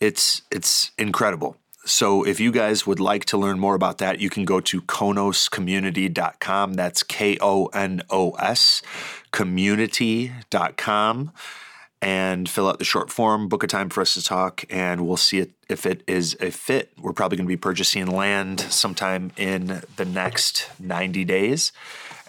it's 0.00 0.42
it's 0.50 0.90
incredible. 0.98 1.56
So 1.86 2.26
if 2.26 2.40
you 2.40 2.50
guys 2.50 2.84
would 2.84 2.98
like 2.98 3.24
to 3.26 3.38
learn 3.38 3.60
more 3.60 3.76
about 3.76 3.98
that, 3.98 4.18
you 4.18 4.28
can 4.28 4.44
go 4.44 4.60
to 4.60 4.82
konoscommunity.com. 4.82 6.74
That's 6.74 7.04
K 7.04 7.38
O 7.40 7.66
N 7.66 8.02
O 8.10 8.32
S 8.32 8.82
community.com 9.30 11.32
and 12.02 12.48
fill 12.48 12.68
out 12.68 12.78
the 12.78 12.84
short 12.84 13.10
form, 13.10 13.48
book 13.48 13.62
a 13.62 13.66
time 13.66 13.88
for 13.88 14.00
us 14.00 14.14
to 14.14 14.22
talk, 14.22 14.64
and 14.68 15.06
we'll 15.06 15.16
see 15.16 15.38
it, 15.38 15.52
if 15.68 15.86
it 15.86 16.02
is 16.06 16.36
a 16.40 16.50
fit. 16.50 16.92
We're 17.00 17.12
probably 17.12 17.36
going 17.36 17.46
to 17.46 17.52
be 17.52 17.56
purchasing 17.56 18.06
land 18.06 18.60
sometime 18.60 19.32
in 19.36 19.82
the 19.96 20.04
next 20.04 20.68
90 20.78 21.24
days. 21.24 21.72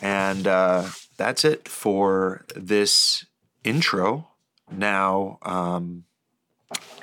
And 0.01 0.47
uh, 0.47 0.85
that's 1.17 1.43
it 1.43 1.67
for 1.67 2.45
this 2.55 3.25
intro. 3.63 4.29
Now, 4.71 5.39
um, 5.41 6.05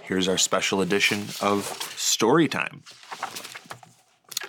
here's 0.04 0.28
our 0.28 0.38
special 0.38 0.80
edition 0.80 1.25
of 1.40 1.64
Story 1.96 2.49
Time. 2.49 2.82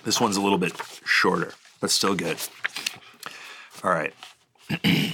This 0.04 0.20
one's 0.20 0.36
a 0.36 0.40
little 0.40 0.58
bit 0.58 0.72
shorter, 1.04 1.54
but 1.80 1.90
still 1.90 2.14
good. 2.14 2.38
All 3.82 3.90
right. 3.90 4.14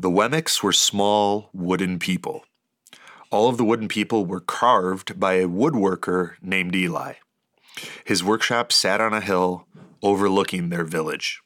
The 0.00 0.08
Wemmicks 0.08 0.62
were 0.62 0.72
small 0.72 1.50
wooden 1.52 1.98
people. 1.98 2.46
All 3.30 3.50
of 3.50 3.58
the 3.58 3.64
wooden 3.66 3.86
people 3.86 4.24
were 4.24 4.40
carved 4.40 5.20
by 5.20 5.34
a 5.34 5.46
woodworker 5.46 6.36
named 6.40 6.74
Eli. 6.74 7.16
His 8.02 8.24
workshop 8.24 8.72
sat 8.72 9.02
on 9.02 9.12
a 9.12 9.20
hill 9.20 9.66
overlooking 10.02 10.70
their 10.70 10.84
village. 10.84 11.42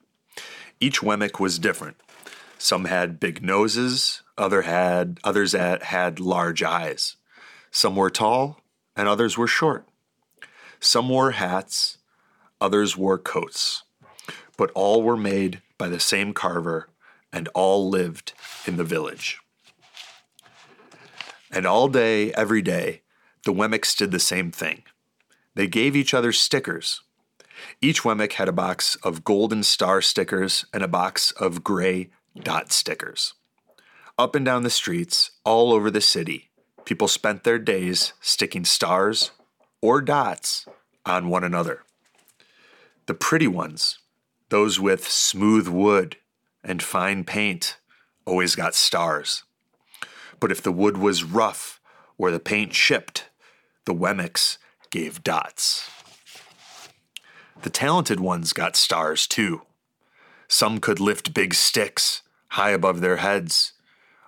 Each 0.78 1.00
Wemmick 1.00 1.40
was 1.40 1.58
different. 1.58 1.96
Some 2.56 2.84
had 2.84 3.18
big 3.18 3.42
noses, 3.42 4.22
other 4.36 4.62
had 4.62 5.18
others 5.24 5.52
had, 5.52 5.82
had 5.84 6.20
large 6.20 6.62
eyes. 6.62 7.16
Some 7.70 7.96
were 7.96 8.10
tall, 8.10 8.60
and 8.96 9.08
others 9.08 9.36
were 9.36 9.46
short. 9.46 9.86
Some 10.80 11.08
wore 11.08 11.32
hats, 11.32 11.98
others 12.60 12.96
wore 12.96 13.18
coats. 13.18 13.82
But 14.56 14.70
all 14.72 15.02
were 15.02 15.16
made 15.16 15.60
by 15.78 15.88
the 15.88 16.00
same 16.00 16.32
carver, 16.32 16.88
and 17.32 17.48
all 17.48 17.88
lived 17.88 18.32
in 18.66 18.76
the 18.76 18.84
village. 18.84 19.40
And 21.50 21.66
all 21.66 21.88
day, 21.88 22.32
every 22.32 22.62
day, 22.62 23.02
the 23.44 23.52
Wemmicks 23.52 23.96
did 23.96 24.10
the 24.10 24.20
same 24.20 24.50
thing. 24.50 24.82
They 25.54 25.66
gave 25.66 25.94
each 25.94 26.14
other 26.14 26.32
stickers. 26.32 27.02
Each 27.80 28.02
Wemmick 28.02 28.32
had 28.34 28.48
a 28.48 28.52
box 28.52 28.96
of 28.96 29.24
golden 29.24 29.62
star 29.62 30.00
stickers 30.00 30.64
and 30.72 30.82
a 30.82 30.88
box 30.88 31.30
of 31.32 31.62
gray 31.62 32.10
dot 32.36 32.72
stickers. 32.72 33.34
Up 34.16 34.36
and 34.36 34.44
down 34.44 34.62
the 34.62 34.70
streets, 34.70 35.32
all 35.44 35.72
over 35.72 35.90
the 35.90 36.00
city, 36.00 36.48
people 36.84 37.08
spent 37.08 37.42
their 37.42 37.58
days 37.58 38.12
sticking 38.20 38.64
stars 38.64 39.32
or 39.82 40.00
dots 40.00 40.66
on 41.04 41.28
one 41.28 41.42
another. 41.42 41.82
The 43.06 43.14
pretty 43.14 43.48
ones, 43.48 43.98
those 44.50 44.78
with 44.78 45.08
smooth 45.08 45.66
wood 45.66 46.16
and 46.62 46.80
fine 46.80 47.24
paint, 47.24 47.76
always 48.24 48.54
got 48.54 48.76
stars. 48.76 49.42
But 50.38 50.52
if 50.52 50.62
the 50.62 50.72
wood 50.72 50.96
was 50.96 51.24
rough 51.24 51.80
or 52.16 52.30
the 52.30 52.38
paint 52.38 52.70
chipped, 52.70 53.28
the 53.84 53.94
Wemmicks 53.94 54.58
gave 54.90 55.24
dots. 55.24 55.90
The 57.62 57.70
talented 57.70 58.20
ones 58.20 58.52
got 58.52 58.76
stars 58.76 59.26
too. 59.26 59.62
Some 60.46 60.78
could 60.78 61.00
lift 61.00 61.34
big 61.34 61.52
sticks 61.52 62.22
high 62.50 62.70
above 62.70 63.00
their 63.00 63.16
heads 63.16 63.72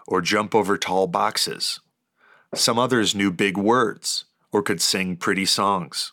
or 0.06 0.20
jump 0.20 0.54
over 0.54 0.78
tall 0.78 1.06
boxes. 1.06 1.80
Some 2.54 2.78
others 2.78 3.14
knew 3.14 3.30
big 3.30 3.56
words 3.56 4.24
or 4.52 4.62
could 4.62 4.80
sing 4.80 5.16
pretty 5.16 5.44
songs. 5.44 6.12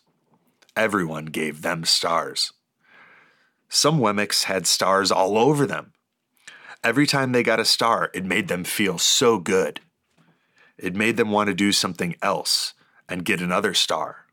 Everyone 0.75 1.25
gave 1.25 1.61
them 1.61 1.85
stars. 1.85 2.51
Some 3.69 3.99
Wemmicks 3.99 4.43
had 4.43 4.67
stars 4.67 5.11
all 5.11 5.37
over 5.37 5.65
them. 5.65 5.93
Every 6.83 7.07
time 7.07 7.31
they 7.31 7.43
got 7.43 7.59
a 7.59 7.65
star, 7.65 8.11
it 8.13 8.25
made 8.25 8.47
them 8.47 8.63
feel 8.63 8.97
so 8.97 9.39
good. 9.39 9.79
It 10.77 10.95
made 10.95 11.17
them 11.17 11.31
want 11.31 11.47
to 11.47 11.53
do 11.53 11.71
something 11.71 12.15
else 12.21 12.73
and 13.07 13.23
get 13.23 13.41
another 13.41 13.73
star. 13.73 14.25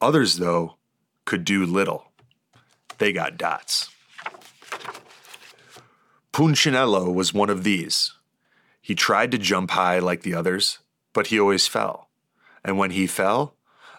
Others, 0.00 0.36
though, 0.36 0.76
could 1.24 1.44
do 1.44 1.66
little. 1.66 2.12
They 2.98 3.12
got 3.12 3.36
dots. 3.36 3.90
Punchinello 6.32 7.12
was 7.12 7.34
one 7.34 7.50
of 7.50 7.64
these. 7.64 8.12
He 8.80 8.94
tried 8.94 9.30
to 9.32 9.38
jump 9.38 9.72
high 9.72 9.98
like 9.98 10.22
the 10.22 10.34
others, 10.34 10.78
but 11.12 11.28
he 11.28 11.38
always 11.38 11.66
fell. 11.66 12.08
And 12.64 12.78
when 12.78 12.90
he 12.90 13.06
fell, 13.06 13.56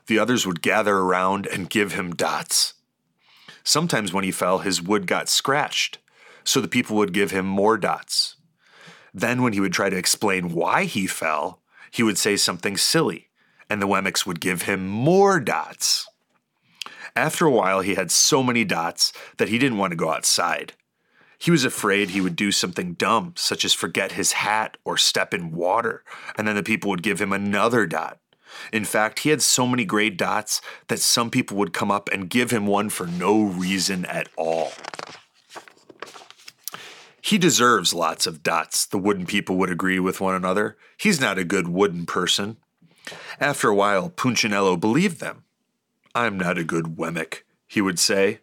the 0.08 0.20
others 0.20 0.46
would 0.46 0.62
gather 0.62 0.98
around 0.98 1.48
and 1.48 1.70
give 1.70 1.94
him 1.94 2.16
dots. 2.16 2.74
Sometimes 3.64 4.12
when 4.12 4.24
he 4.24 4.32
fell, 4.32 4.60
his 4.60 4.82
wood 4.82 5.08
got 5.08 5.30
scratched, 5.30 6.00
so 6.44 6.60
the 6.60 6.68
people 6.68 6.98
would 6.98 7.14
give 7.14 7.32
him 7.32 7.46
more 7.46 7.78
dots. 7.78 8.36
Then, 9.14 9.42
when 9.42 9.54
he 9.54 9.60
would 9.60 9.74
try 9.74 9.90
to 9.90 9.98
explain 9.98 10.54
why 10.54 10.86
he 10.86 11.06
fell, 11.06 11.62
he 11.92 12.02
would 12.02 12.18
say 12.18 12.38
something 12.38 12.78
silly, 12.78 13.30
and 13.70 13.82
the 13.82 13.88
Wemmicks 13.88 14.26
would 14.26 14.40
give 14.40 14.64
him 14.64 14.88
more 14.88 15.40
dots. 15.40 16.10
After 17.16 17.46
a 17.46 17.52
while, 17.52 17.82
he 17.82 17.96
had 17.96 18.10
so 18.10 18.42
many 18.42 18.64
dots 18.64 19.12
that 19.38 19.50
he 19.50 19.60
didn't 19.60 19.78
want 19.78 19.92
to 19.92 19.98
go 19.98 20.12
outside. 20.12 20.74
He 21.42 21.50
was 21.50 21.66
afraid 21.66 22.12
he 22.12 22.22
would 22.22 22.36
do 22.36 22.52
something 22.52 22.94
dumb, 22.94 23.34
such 23.36 23.66
as 23.66 23.74
forget 23.74 24.12
his 24.12 24.34
hat 24.34 24.78
or 24.86 24.96
step 24.96 25.34
in 25.34 25.50
water, 25.50 26.04
and 26.38 26.48
then 26.48 26.56
the 26.56 26.62
people 26.62 26.92
would 26.92 27.02
give 27.02 27.20
him 27.20 27.34
another 27.34 27.88
dot. 27.88 28.20
In 28.72 28.86
fact, 28.86 29.20
he 29.20 29.32
had 29.32 29.42
so 29.42 29.66
many 29.66 29.84
gray 29.84 30.12
dots 30.12 30.62
that 30.88 31.00
some 31.00 31.32
people 31.32 31.58
would 31.58 31.74
come 31.74 31.90
up 31.90 32.10
and 32.10 32.30
give 32.30 32.52
him 32.52 32.68
one 32.68 32.90
for 32.90 33.08
no 33.08 33.42
reason 33.42 34.06
at 34.06 34.30
all. 34.38 34.74
He 37.20 37.40
deserves 37.40 37.92
lots 37.92 38.28
of 38.28 38.44
dots, 38.44 38.86
the 38.86 39.00
wooden 39.00 39.26
people 39.26 39.56
would 39.58 39.72
agree 39.72 40.00
with 40.00 40.22
one 40.22 40.36
another. 40.36 40.78
He's 40.96 41.20
not 41.20 41.40
a 41.40 41.44
good 41.44 41.68
wooden 41.68 42.06
person. 42.06 42.58
After 43.40 43.68
a 43.68 43.76
while, 43.76 44.12
Punchinello 44.12 44.80
believed 44.80 45.20
them. 45.20 45.44
I'm 46.14 46.38
not 46.38 46.60
a 46.60 46.64
good 46.64 46.98
Wemmick, 46.98 47.42
he 47.68 47.82
would 47.82 47.98
say. 47.98 48.42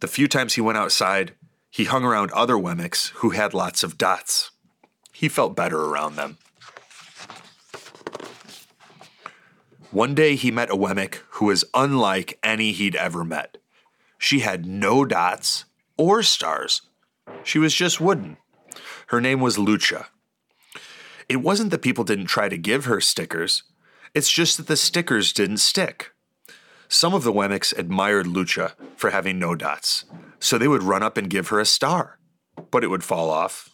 The 0.00 0.08
few 0.08 0.26
times 0.26 0.54
he 0.54 0.62
went 0.62 0.78
outside, 0.78 1.34
he 1.70 1.84
hung 1.84 2.04
around 2.04 2.30
other 2.32 2.54
Wemmicks 2.54 3.10
who 3.16 3.30
had 3.30 3.54
lots 3.54 3.82
of 3.82 3.96
dots. 3.96 4.50
He 5.12 5.28
felt 5.28 5.56
better 5.56 5.78
around 5.78 6.16
them. 6.16 6.38
One 9.90 10.14
day 10.14 10.36
he 10.36 10.50
met 10.50 10.70
a 10.70 10.76
Wemmick 10.76 11.20
who 11.30 11.46
was 11.46 11.64
unlike 11.74 12.38
any 12.42 12.72
he'd 12.72 12.94
ever 12.94 13.24
met. 13.24 13.58
She 14.18 14.40
had 14.40 14.66
no 14.66 15.04
dots 15.04 15.64
or 15.96 16.22
stars. 16.22 16.82
She 17.42 17.58
was 17.58 17.74
just 17.74 18.00
wooden. 18.00 18.36
Her 19.08 19.20
name 19.20 19.40
was 19.40 19.58
Lucia. 19.58 20.06
It 21.28 21.36
wasn't 21.36 21.70
that 21.70 21.82
people 21.82 22.04
didn't 22.04 22.26
try 22.26 22.48
to 22.48 22.58
give 22.58 22.84
her 22.84 23.00
stickers, 23.00 23.62
it's 24.14 24.30
just 24.30 24.56
that 24.56 24.66
the 24.66 24.76
stickers 24.76 25.32
didn't 25.32 25.58
stick. 25.58 26.10
Some 26.92 27.14
of 27.14 27.22
the 27.22 27.32
Wemmicks 27.32 27.72
admired 27.78 28.26
Lucia 28.26 28.74
for 28.96 29.10
having 29.10 29.38
no 29.38 29.54
dots, 29.54 30.06
so 30.40 30.58
they 30.58 30.66
would 30.66 30.82
run 30.82 31.04
up 31.04 31.16
and 31.16 31.30
give 31.30 31.46
her 31.48 31.60
a 31.60 31.64
star, 31.64 32.18
but 32.72 32.82
it 32.82 32.88
would 32.88 33.04
fall 33.04 33.30
off. 33.30 33.70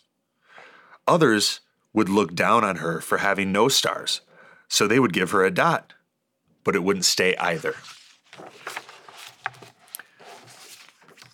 Others 1.08 1.60
would 1.94 2.10
look 2.10 2.34
down 2.34 2.62
on 2.62 2.76
her 2.76 3.00
for 3.00 3.16
having 3.16 3.50
no 3.50 3.68
stars, 3.68 4.20
so 4.68 4.86
they 4.86 5.00
would 5.00 5.14
give 5.14 5.30
her 5.30 5.42
a 5.42 5.50
dot, 5.50 5.94
but 6.62 6.76
it 6.76 6.82
wouldn't 6.82 7.06
stay 7.06 7.34
either. 7.36 7.74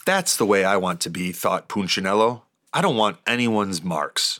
That's 0.06 0.36
the 0.36 0.46
way 0.46 0.64
I 0.64 0.76
want 0.76 1.00
to 1.00 1.10
be, 1.10 1.32
thought 1.32 1.68
Punchinello. 1.68 2.42
I 2.72 2.80
don't 2.80 2.96
want 2.96 3.18
anyone's 3.26 3.82
marks. 3.82 4.38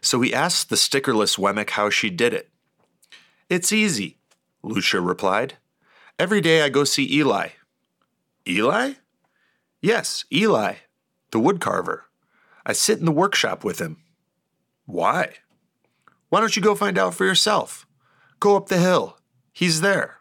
So 0.00 0.22
he 0.22 0.32
asked 0.32 0.70
the 0.70 0.76
stickerless 0.76 1.38
Wemmick 1.38 1.70
how 1.70 1.90
she 1.90 2.08
did 2.08 2.32
it. 2.32 2.48
It's 3.50 3.70
easy, 3.70 4.16
Lucia 4.62 5.02
replied. 5.02 5.58
Every 6.20 6.42
day 6.42 6.60
I 6.60 6.68
go 6.68 6.84
see 6.84 7.10
Eli. 7.16 7.48
Eli? 8.46 8.92
Yes, 9.80 10.26
Eli, 10.30 10.74
the 11.30 11.38
woodcarver. 11.38 12.00
I 12.66 12.74
sit 12.74 12.98
in 12.98 13.06
the 13.06 13.10
workshop 13.10 13.64
with 13.64 13.78
him. 13.78 14.02
Why? 14.84 15.36
Why 16.28 16.40
don't 16.40 16.54
you 16.54 16.60
go 16.60 16.74
find 16.74 16.98
out 16.98 17.14
for 17.14 17.24
yourself? 17.24 17.86
Go 18.38 18.54
up 18.54 18.68
the 18.68 18.76
hill. 18.76 19.16
He's 19.50 19.80
there. 19.80 20.18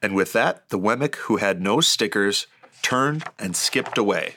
And 0.00 0.14
with 0.14 0.32
that, 0.32 0.70
the 0.70 0.78
Wemmick 0.78 1.16
who 1.16 1.36
had 1.36 1.60
no 1.60 1.82
stickers 1.82 2.46
turned 2.80 3.22
and 3.38 3.54
skipped 3.54 3.98
away. 3.98 4.36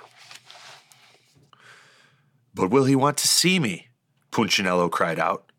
But 2.54 2.70
will 2.70 2.84
he 2.84 2.98
want 2.98 3.16
to 3.20 3.30
see 3.30 3.60
me? 3.60 3.88
Punchinello 4.30 4.92
cried 4.92 5.20
out. 5.20 5.54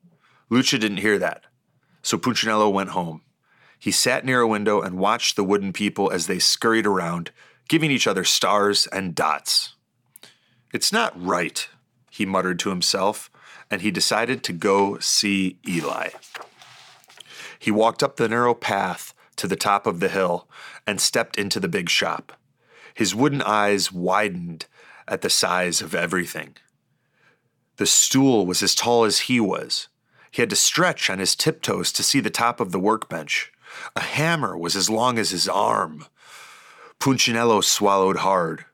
Lucia 0.50 0.76
didn't 0.76 0.98
hear 0.98 1.18
that, 1.18 1.44
so 2.02 2.18
Punchinello 2.18 2.70
went 2.70 2.90
home. 2.90 3.22
He 3.80 3.90
sat 3.90 4.26
near 4.26 4.42
a 4.42 4.46
window 4.46 4.82
and 4.82 4.98
watched 4.98 5.36
the 5.36 5.44
wooden 5.44 5.72
people 5.72 6.10
as 6.10 6.26
they 6.26 6.38
scurried 6.38 6.86
around, 6.86 7.30
giving 7.66 7.90
each 7.90 8.06
other 8.06 8.24
stars 8.24 8.86
and 8.88 9.14
dots. 9.14 9.74
It's 10.72 10.92
not 10.92 11.20
right, 11.20 11.66
he 12.10 12.26
muttered 12.26 12.58
to 12.60 12.68
himself, 12.68 13.30
and 13.70 13.80
he 13.80 13.90
decided 13.90 14.44
to 14.44 14.52
go 14.52 14.98
see 14.98 15.58
Eli. 15.66 16.10
He 17.58 17.70
walked 17.70 18.02
up 18.02 18.16
the 18.16 18.28
narrow 18.28 18.54
path 18.54 19.14
to 19.36 19.48
the 19.48 19.56
top 19.56 19.86
of 19.86 20.00
the 20.00 20.08
hill 20.08 20.46
and 20.86 21.00
stepped 21.00 21.38
into 21.38 21.58
the 21.58 21.68
big 21.68 21.88
shop. 21.88 22.34
His 22.92 23.14
wooden 23.14 23.40
eyes 23.40 23.90
widened 23.90 24.66
at 25.08 25.22
the 25.22 25.30
size 25.30 25.80
of 25.80 25.94
everything. 25.94 26.56
The 27.76 27.86
stool 27.86 28.44
was 28.44 28.62
as 28.62 28.74
tall 28.74 29.04
as 29.04 29.20
he 29.20 29.40
was. 29.40 29.88
He 30.30 30.42
had 30.42 30.50
to 30.50 30.56
stretch 30.56 31.08
on 31.08 31.18
his 31.18 31.34
tiptoes 31.34 31.92
to 31.92 32.02
see 32.02 32.20
the 32.20 32.28
top 32.28 32.60
of 32.60 32.72
the 32.72 32.78
workbench. 32.78 33.50
A 33.96 34.00
hammer 34.00 34.56
was 34.56 34.76
as 34.76 34.90
long 34.90 35.18
as 35.18 35.30
his 35.30 35.48
arm. 35.48 36.06
Punchinello 36.98 37.62
swallowed 37.62 38.18
hard. 38.18 38.66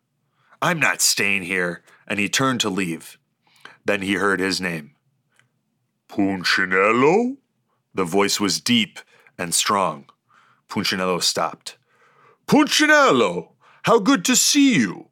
I'm 0.61 0.81
not 0.81 1.01
staying 1.01 1.42
here, 1.42 1.83
and 2.07 2.19
he 2.19 2.29
turned 2.29 2.61
to 2.61 2.71
leave. 2.71 3.19
Then 3.85 4.03
he 4.03 4.14
heard 4.14 4.40
his 4.40 4.61
name. 4.61 4.97
Punchinello? 6.09 7.37
The 7.95 8.05
voice 8.05 8.40
was 8.40 8.61
deep 8.61 8.99
and 9.38 9.55
strong. 9.55 10.07
Punchinello 10.69 11.23
stopped. 11.23 11.77
Punchinello, 12.47 13.53
how 13.85 13.99
good 13.99 14.25
to 14.25 14.37
see 14.37 14.77
you! 14.77 15.09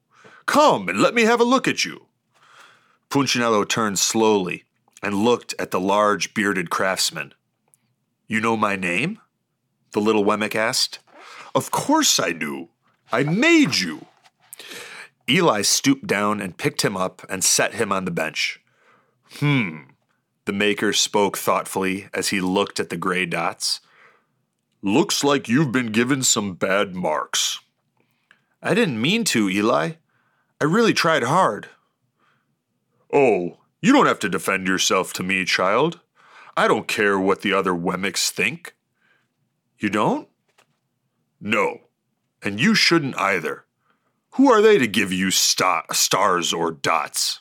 Come 0.46 0.88
and 0.88 1.00
let 1.00 1.14
me 1.14 1.22
have 1.22 1.40
a 1.40 1.44
look 1.44 1.66
at 1.66 1.85
you. 1.85 2.07
Punchinello 3.09 3.64
turned 3.64 3.98
slowly 3.98 4.64
and 5.02 5.14
looked 5.24 5.54
at 5.59 5.70
the 5.70 5.80
large 5.80 6.35
bearded 6.35 6.70
craftsman. 6.70 7.33
You 8.26 8.40
know 8.40 8.57
my 8.57 8.76
name? 8.76 9.20
The 9.94 10.00
little 10.00 10.24
Wemmick 10.24 10.54
asked. 10.54 10.98
Of 11.54 11.70
course 11.70 12.20
I 12.20 12.33
do. 12.33 12.68
I 13.11 13.22
made 13.22 13.76
you. 13.76 14.07
Eli 15.28 15.62
stooped 15.62 16.07
down 16.07 16.40
and 16.40 16.59
picked 16.59 16.83
him 16.83 16.96
up 16.96 17.24
and 17.30 17.42
set 17.42 17.74
him 17.74 17.90
on 17.90 18.04
the 18.04 18.11
bench. 18.11 18.61
Hmm, 19.38 19.85
the 20.44 20.52
maker 20.52 20.92
spoke 20.92 21.38
thoughtfully 21.38 22.09
as 22.12 22.28
he 22.28 22.40
looked 22.40 22.78
at 22.78 22.90
the 22.90 22.96
gray 22.96 23.24
dots. 23.24 23.80
Looks 24.83 25.24
like 25.24 25.48
you've 25.48 25.72
been 25.72 25.92
given 25.92 26.22
some 26.22 26.54
bad 26.54 26.94
marks. 26.94 27.61
I 28.62 28.74
didn't 28.74 29.00
mean 29.00 29.24
to, 29.24 29.48
Eli. 29.48 29.92
I 30.61 30.64
really 30.64 30.92
tried 30.92 31.22
hard. 31.22 31.68
Oh, 33.12 33.59
you 33.80 33.92
don't 33.92 34.07
have 34.07 34.18
to 34.20 34.28
defend 34.28 34.66
yourself 34.66 35.12
to 35.14 35.22
me, 35.22 35.44
child. 35.44 36.00
I 36.57 36.68
don't 36.68 36.88
care 36.88 37.18
what 37.18 37.40
the 37.40 37.52
other 37.52 37.72
Wemmicks 37.72 38.30
think. 38.30 38.74
You 39.84 39.90
don't? 39.90 40.30
No. 41.42 41.80
And 42.42 42.58
you 42.58 42.74
shouldn't 42.74 43.20
either. 43.20 43.66
Who 44.36 44.50
are 44.50 44.62
they 44.62 44.78
to 44.78 44.86
give 44.86 45.12
you 45.12 45.30
sta- 45.30 45.92
stars 45.92 46.54
or 46.54 46.70
dots? 46.70 47.40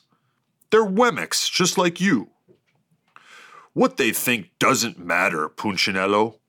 They're 0.69 0.85
Wemmicks, 0.85 1.49
just 1.49 1.77
like 1.77 2.01
you. 2.01 2.31
What 3.71 3.95
they 3.95 4.11
think 4.11 4.49
doesn't 4.59 4.99
matter, 4.99 5.47
Punchinello. 5.47 6.39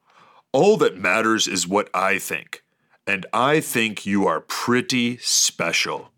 All 0.51 0.77
that 0.79 0.99
matters 0.99 1.47
is 1.47 1.69
what 1.69 1.91
I 1.95 2.19
think. 2.19 2.65
And 3.07 3.25
I 3.33 3.61
think 3.61 4.05
you 4.05 4.27
are 4.27 4.41
pretty 4.41 5.19
special. 5.19 6.11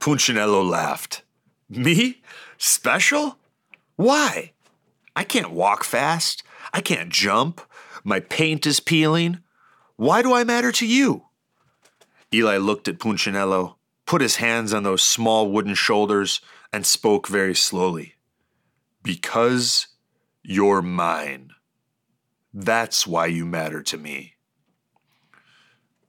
Punchinello 0.00 0.66
laughed. 0.66 1.22
Me? 1.68 2.22
Special? 2.56 3.36
Why? 3.96 4.52
I 5.14 5.24
can't 5.24 5.52
walk 5.52 5.84
fast. 5.84 6.42
I 6.72 6.80
can't 6.80 7.10
jump. 7.10 7.60
My 8.04 8.20
paint 8.20 8.66
is 8.66 8.80
peeling. 8.80 9.40
Why 9.96 10.22
do 10.22 10.32
I 10.32 10.44
matter 10.44 10.72
to 10.72 10.86
you? 10.86 11.26
Eli 12.34 12.56
looked 12.56 12.88
at 12.88 12.98
Punchinello, 12.98 13.76
put 14.06 14.22
his 14.22 14.36
hands 14.36 14.72
on 14.72 14.82
those 14.82 15.02
small 15.02 15.50
wooden 15.50 15.74
shoulders, 15.74 16.40
and 16.72 16.86
spoke 16.86 17.28
very 17.28 17.54
slowly. 17.54 18.14
Because 19.02 19.88
you're 20.42 20.82
mine. 20.82 21.50
That's 22.54 23.06
why 23.06 23.26
you 23.26 23.44
matter 23.44 23.82
to 23.82 23.98
me. 23.98 24.34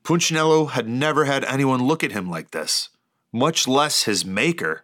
Punchinello 0.03 0.69
had 0.71 0.87
never 0.87 1.25
had 1.25 1.45
anyone 1.45 1.83
look 1.83 2.03
at 2.03 2.11
him 2.11 2.29
like 2.29 2.51
this, 2.51 2.89
much 3.31 3.67
less 3.67 4.03
his 4.03 4.25
maker. 4.25 4.83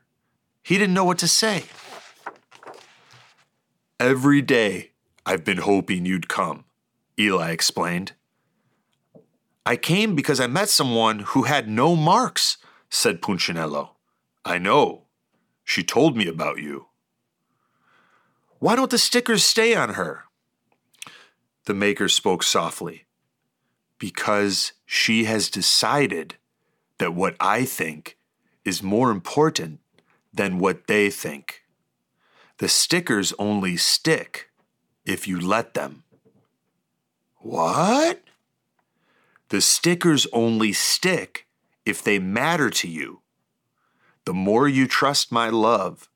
He 0.63 0.77
didn't 0.77 0.93
know 0.93 1.03
what 1.03 1.17
to 1.19 1.27
say. 1.27 1.65
Every 3.99 4.41
day 4.41 4.91
I've 5.25 5.43
been 5.43 5.57
hoping 5.57 6.05
you'd 6.05 6.29
come, 6.29 6.63
Eli 7.19 7.51
explained. 7.51 8.13
I 9.65 9.75
came 9.75 10.15
because 10.15 10.39
I 10.39 10.47
met 10.47 10.69
someone 10.69 11.19
who 11.19 11.43
had 11.43 11.67
no 11.67 11.97
marks, 11.97 12.57
said 12.89 13.21
Punchinello. 13.21 13.97
I 14.45 14.57
know. 14.57 15.03
She 15.65 15.83
told 15.83 16.15
me 16.15 16.27
about 16.27 16.59
you. 16.59 16.85
Why 18.59 18.77
don't 18.77 18.89
the 18.89 18.97
stickers 18.97 19.43
stay 19.43 19.75
on 19.75 19.95
her? 19.95 20.23
The 21.65 21.73
maker 21.73 22.07
spoke 22.07 22.43
softly. 22.43 23.05
Because 23.97 24.71
she 24.85 25.25
has 25.25 25.49
decided 25.49 26.35
that 26.99 27.13
what 27.13 27.35
I 27.41 27.65
think 27.65 28.17
is 28.63 28.81
more 28.81 29.11
important 29.11 29.81
than 30.33 30.57
what 30.57 30.87
they 30.87 31.09
think. 31.09 31.58
The 32.59 32.67
stickers 32.67 33.33
only 33.39 33.77
stick 33.77 34.49
if 35.05 35.27
you 35.29 35.39
let 35.39 35.73
them. 35.73 36.03
What? 37.37 38.21
The 39.47 39.61
stickers 39.61 40.27
only 40.33 40.73
stick 40.73 41.47
if 41.85 42.03
they 42.03 42.19
matter 42.19 42.69
to 42.69 42.87
you. 42.87 43.21
The 44.25 44.33
more 44.33 44.67
you 44.67 44.87
trust 44.87 45.31
my 45.31 45.49
love, 45.49 46.09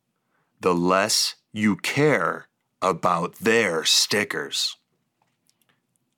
the 0.59 0.75
less 0.75 1.35
you 1.53 1.77
care 1.77 2.49
about 2.81 3.35
their 3.35 3.85
stickers. 3.85 4.75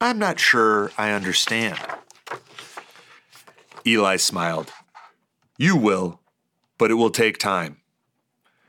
I'm 0.01 0.17
not 0.17 0.39
sure 0.39 0.91
I 0.97 1.11
understand. 1.11 1.79
Eli 3.85 4.15
smiled. 4.17 4.73
You 5.59 5.75
will, 5.77 6.19
but 6.79 6.89
it 6.89 6.95
will 6.95 7.11
take 7.11 7.37
time. 7.37 7.77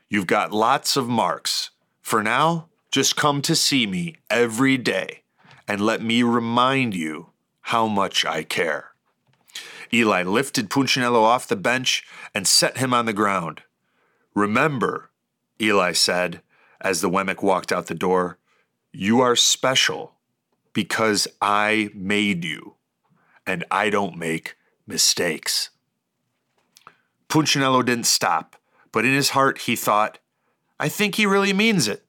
You've 0.08 0.26
got 0.26 0.52
lots 0.52 0.96
of 0.96 1.08
marks. 1.08 1.70
For 2.00 2.22
now, 2.22 2.68
just 2.90 3.16
come 3.16 3.42
to 3.42 3.56
see 3.56 3.86
me 3.86 4.16
every 4.30 4.78
day 4.78 5.22
and 5.66 5.80
let 5.80 6.02
me 6.02 6.22
remind 6.22 6.94
you 6.94 7.30
how 7.62 7.86
much 7.86 8.24
I 8.24 8.44
care. 8.44 8.92
Eli 9.92 10.22
lifted 10.22 10.70
Punchinello 10.70 11.22
off 11.22 11.48
the 11.48 11.56
bench 11.56 12.04
and 12.34 12.46
set 12.46 12.78
him 12.78 12.94
on 12.94 13.06
the 13.06 13.12
ground. 13.12 13.62
Remember, 14.34 15.10
Eli 15.60 15.92
said 15.92 16.42
as 16.80 17.00
the 17.00 17.10
Wemmick 17.10 17.42
walked 17.42 17.72
out 17.72 17.86
the 17.86 17.94
door, 17.94 18.38
you 18.92 19.20
are 19.20 19.36
special 19.36 20.14
because 20.72 21.26
I 21.40 21.90
made 21.94 22.44
you, 22.44 22.74
and 23.46 23.64
I 23.70 23.90
don't 23.90 24.16
make 24.16 24.56
mistakes. 24.86 25.70
Punchinello 27.28 27.84
didn't 27.84 28.06
stop, 28.06 28.56
but 28.92 29.04
in 29.04 29.12
his 29.12 29.30
heart 29.30 29.62
he 29.62 29.76
thought, 29.76 30.18
I 30.78 30.88
think 30.88 31.14
he 31.14 31.26
really 31.26 31.52
means 31.52 31.88
it. 31.88 32.04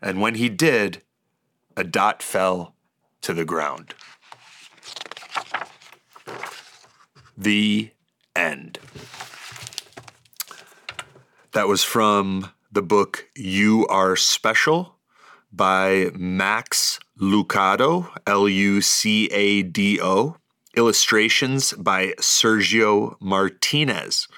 And 0.00 0.20
when 0.20 0.36
he 0.36 0.48
did, 0.48 1.02
a 1.76 1.84
dot 1.84 2.22
fell 2.22 2.74
to 3.22 3.32
the 3.32 3.44
ground. 3.44 3.94
The 7.36 7.90
end. 8.34 8.78
That 11.52 11.68
was 11.68 11.82
from 11.82 12.52
the 12.70 12.82
book 12.82 13.28
You 13.34 13.86
Are 13.88 14.16
Special 14.16 14.96
by 15.50 16.10
Max 16.14 17.00
Lucado, 17.18 18.10
L 18.26 18.48
U 18.48 18.80
C 18.80 19.26
A 19.32 19.62
D 19.62 20.00
O. 20.00 20.36
Illustrations 20.78 21.72
by 21.72 22.14
Sergio 22.20 23.16
Martinez. 23.20 24.28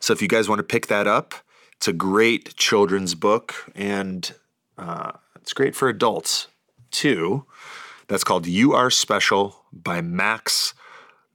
So 0.00 0.12
if 0.12 0.20
you 0.20 0.26
guys 0.26 0.48
want 0.48 0.58
to 0.58 0.64
pick 0.64 0.88
that 0.88 1.06
up, 1.06 1.34
it's 1.76 1.86
a 1.86 1.92
great 1.92 2.56
children's 2.56 3.14
book 3.14 3.54
and 3.76 4.34
uh, 4.76 5.12
it's 5.36 5.52
great 5.52 5.76
for 5.76 5.88
adults 5.88 6.48
too. 6.90 7.46
That's 8.08 8.24
called 8.24 8.48
You 8.48 8.72
Are 8.72 8.90
Special 8.90 9.62
by 9.72 10.00
Max 10.00 10.74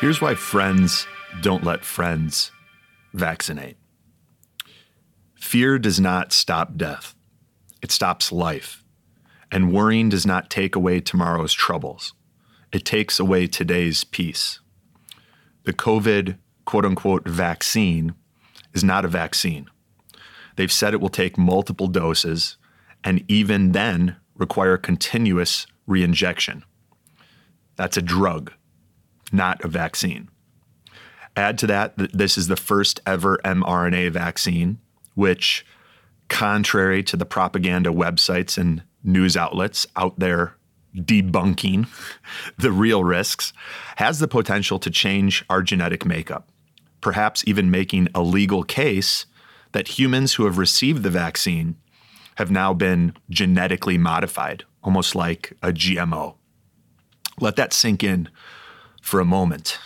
Here's 0.00 0.20
why 0.22 0.34
friends 0.34 1.06
don't 1.42 1.62
let 1.62 1.84
friends 1.84 2.50
vaccinate. 3.12 3.76
Fear 5.34 5.78
does 5.78 6.00
not 6.00 6.32
stop 6.32 6.76
death, 6.76 7.14
it 7.82 7.92
stops 7.92 8.32
life. 8.32 8.82
And 9.52 9.72
worrying 9.72 10.08
does 10.08 10.24
not 10.24 10.48
take 10.48 10.76
away 10.76 11.00
tomorrow's 11.00 11.52
troubles, 11.52 12.14
it 12.72 12.84
takes 12.84 13.20
away 13.20 13.46
today's 13.46 14.04
peace. 14.04 14.60
The 15.64 15.74
COVID 15.74 16.38
quote 16.64 16.86
unquote 16.86 17.28
vaccine 17.28 18.14
is 18.72 18.82
not 18.82 19.04
a 19.04 19.08
vaccine. 19.08 19.68
They've 20.56 20.72
said 20.72 20.94
it 20.94 21.00
will 21.00 21.10
take 21.10 21.36
multiple 21.36 21.88
doses 21.88 22.56
and 23.04 23.24
even 23.28 23.72
then 23.72 24.16
require 24.40 24.76
continuous 24.76 25.66
reinjection. 25.88 26.62
That's 27.76 27.96
a 27.96 28.02
drug, 28.02 28.52
not 29.30 29.62
a 29.64 29.68
vaccine. 29.68 30.28
Add 31.36 31.58
to 31.58 31.66
that 31.68 31.96
that 31.98 32.12
this 32.12 32.36
is 32.36 32.48
the 32.48 32.56
first 32.56 33.00
ever 33.06 33.38
mRNA 33.44 34.10
vaccine, 34.10 34.78
which, 35.14 35.64
contrary 36.28 37.04
to 37.04 37.16
the 37.16 37.26
propaganda 37.26 37.90
websites 37.90 38.58
and 38.58 38.82
news 39.04 39.36
outlets 39.36 39.86
out 39.94 40.18
there 40.18 40.56
debunking 40.96 41.86
the 42.58 42.72
real 42.72 43.04
risks, 43.04 43.52
has 43.96 44.18
the 44.18 44.26
potential 44.26 44.78
to 44.80 44.90
change 44.90 45.44
our 45.48 45.62
genetic 45.62 46.04
makeup, 46.04 46.48
perhaps 47.00 47.44
even 47.46 47.70
making 47.70 48.08
a 48.14 48.22
legal 48.22 48.64
case 48.64 49.26
that 49.72 49.98
humans 49.98 50.34
who 50.34 50.46
have 50.46 50.58
received 50.58 51.02
the 51.04 51.10
vaccine 51.10 51.76
have 52.36 52.50
now 52.50 52.72
been 52.72 53.14
genetically 53.28 53.98
modified, 53.98 54.64
almost 54.82 55.14
like 55.14 55.52
a 55.62 55.68
GMO. 55.68 56.36
Let 57.38 57.56
that 57.56 57.72
sink 57.72 58.02
in 58.02 58.28
for 59.02 59.20
a 59.20 59.24
moment. 59.24 59.78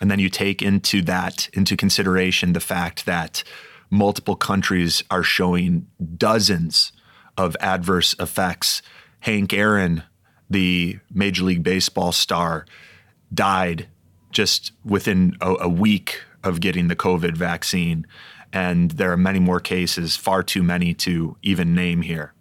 And 0.00 0.10
then 0.10 0.18
you 0.18 0.28
take 0.28 0.62
into 0.62 1.02
that 1.02 1.48
into 1.52 1.76
consideration 1.76 2.52
the 2.52 2.60
fact 2.60 3.06
that 3.06 3.44
multiple 3.90 4.36
countries 4.36 5.04
are 5.10 5.22
showing 5.22 5.86
dozens 6.16 6.92
of 7.36 7.56
adverse 7.60 8.14
effects. 8.18 8.82
Hank 9.20 9.52
Aaron, 9.52 10.02
the 10.50 10.98
Major 11.12 11.44
League 11.44 11.62
Baseball 11.62 12.12
star, 12.12 12.66
died 13.32 13.88
just 14.30 14.72
within 14.84 15.36
a, 15.40 15.54
a 15.60 15.68
week 15.68 16.22
of 16.42 16.60
getting 16.60 16.88
the 16.88 16.96
COVID 16.96 17.36
vaccine. 17.36 18.06
And 18.52 18.92
there 18.92 19.12
are 19.12 19.16
many 19.16 19.38
more 19.38 19.60
cases, 19.60 20.16
far 20.16 20.42
too 20.42 20.62
many 20.62 20.92
to 20.94 21.36
even 21.42 21.74
name 21.74 22.02
here. 22.02 22.34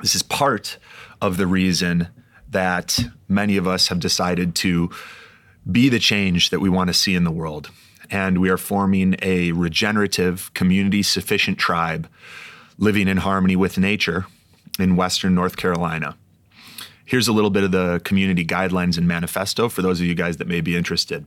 This 0.00 0.14
is 0.14 0.22
part 0.22 0.78
of 1.20 1.36
the 1.36 1.46
reason 1.46 2.08
that 2.50 3.00
many 3.28 3.56
of 3.56 3.66
us 3.66 3.88
have 3.88 4.00
decided 4.00 4.54
to 4.54 4.90
be 5.70 5.88
the 5.88 5.98
change 5.98 6.50
that 6.50 6.60
we 6.60 6.68
want 6.68 6.88
to 6.88 6.94
see 6.94 7.14
in 7.14 7.24
the 7.24 7.30
world. 7.30 7.70
And 8.10 8.38
we 8.38 8.50
are 8.50 8.58
forming 8.58 9.16
a 9.22 9.52
regenerative, 9.52 10.52
community 10.54 11.02
sufficient 11.02 11.58
tribe 11.58 12.08
living 12.78 13.08
in 13.08 13.18
harmony 13.18 13.56
with 13.56 13.78
nature 13.78 14.26
in 14.78 14.96
Western 14.96 15.34
North 15.34 15.56
Carolina. 15.56 16.16
Here's 17.04 17.28
a 17.28 17.32
little 17.32 17.50
bit 17.50 17.64
of 17.64 17.72
the 17.72 18.00
community 18.04 18.44
guidelines 18.44 18.96
and 18.96 19.06
manifesto 19.06 19.68
for 19.68 19.82
those 19.82 20.00
of 20.00 20.06
you 20.06 20.14
guys 20.14 20.38
that 20.38 20.48
may 20.48 20.60
be 20.60 20.76
interested. 20.76 21.26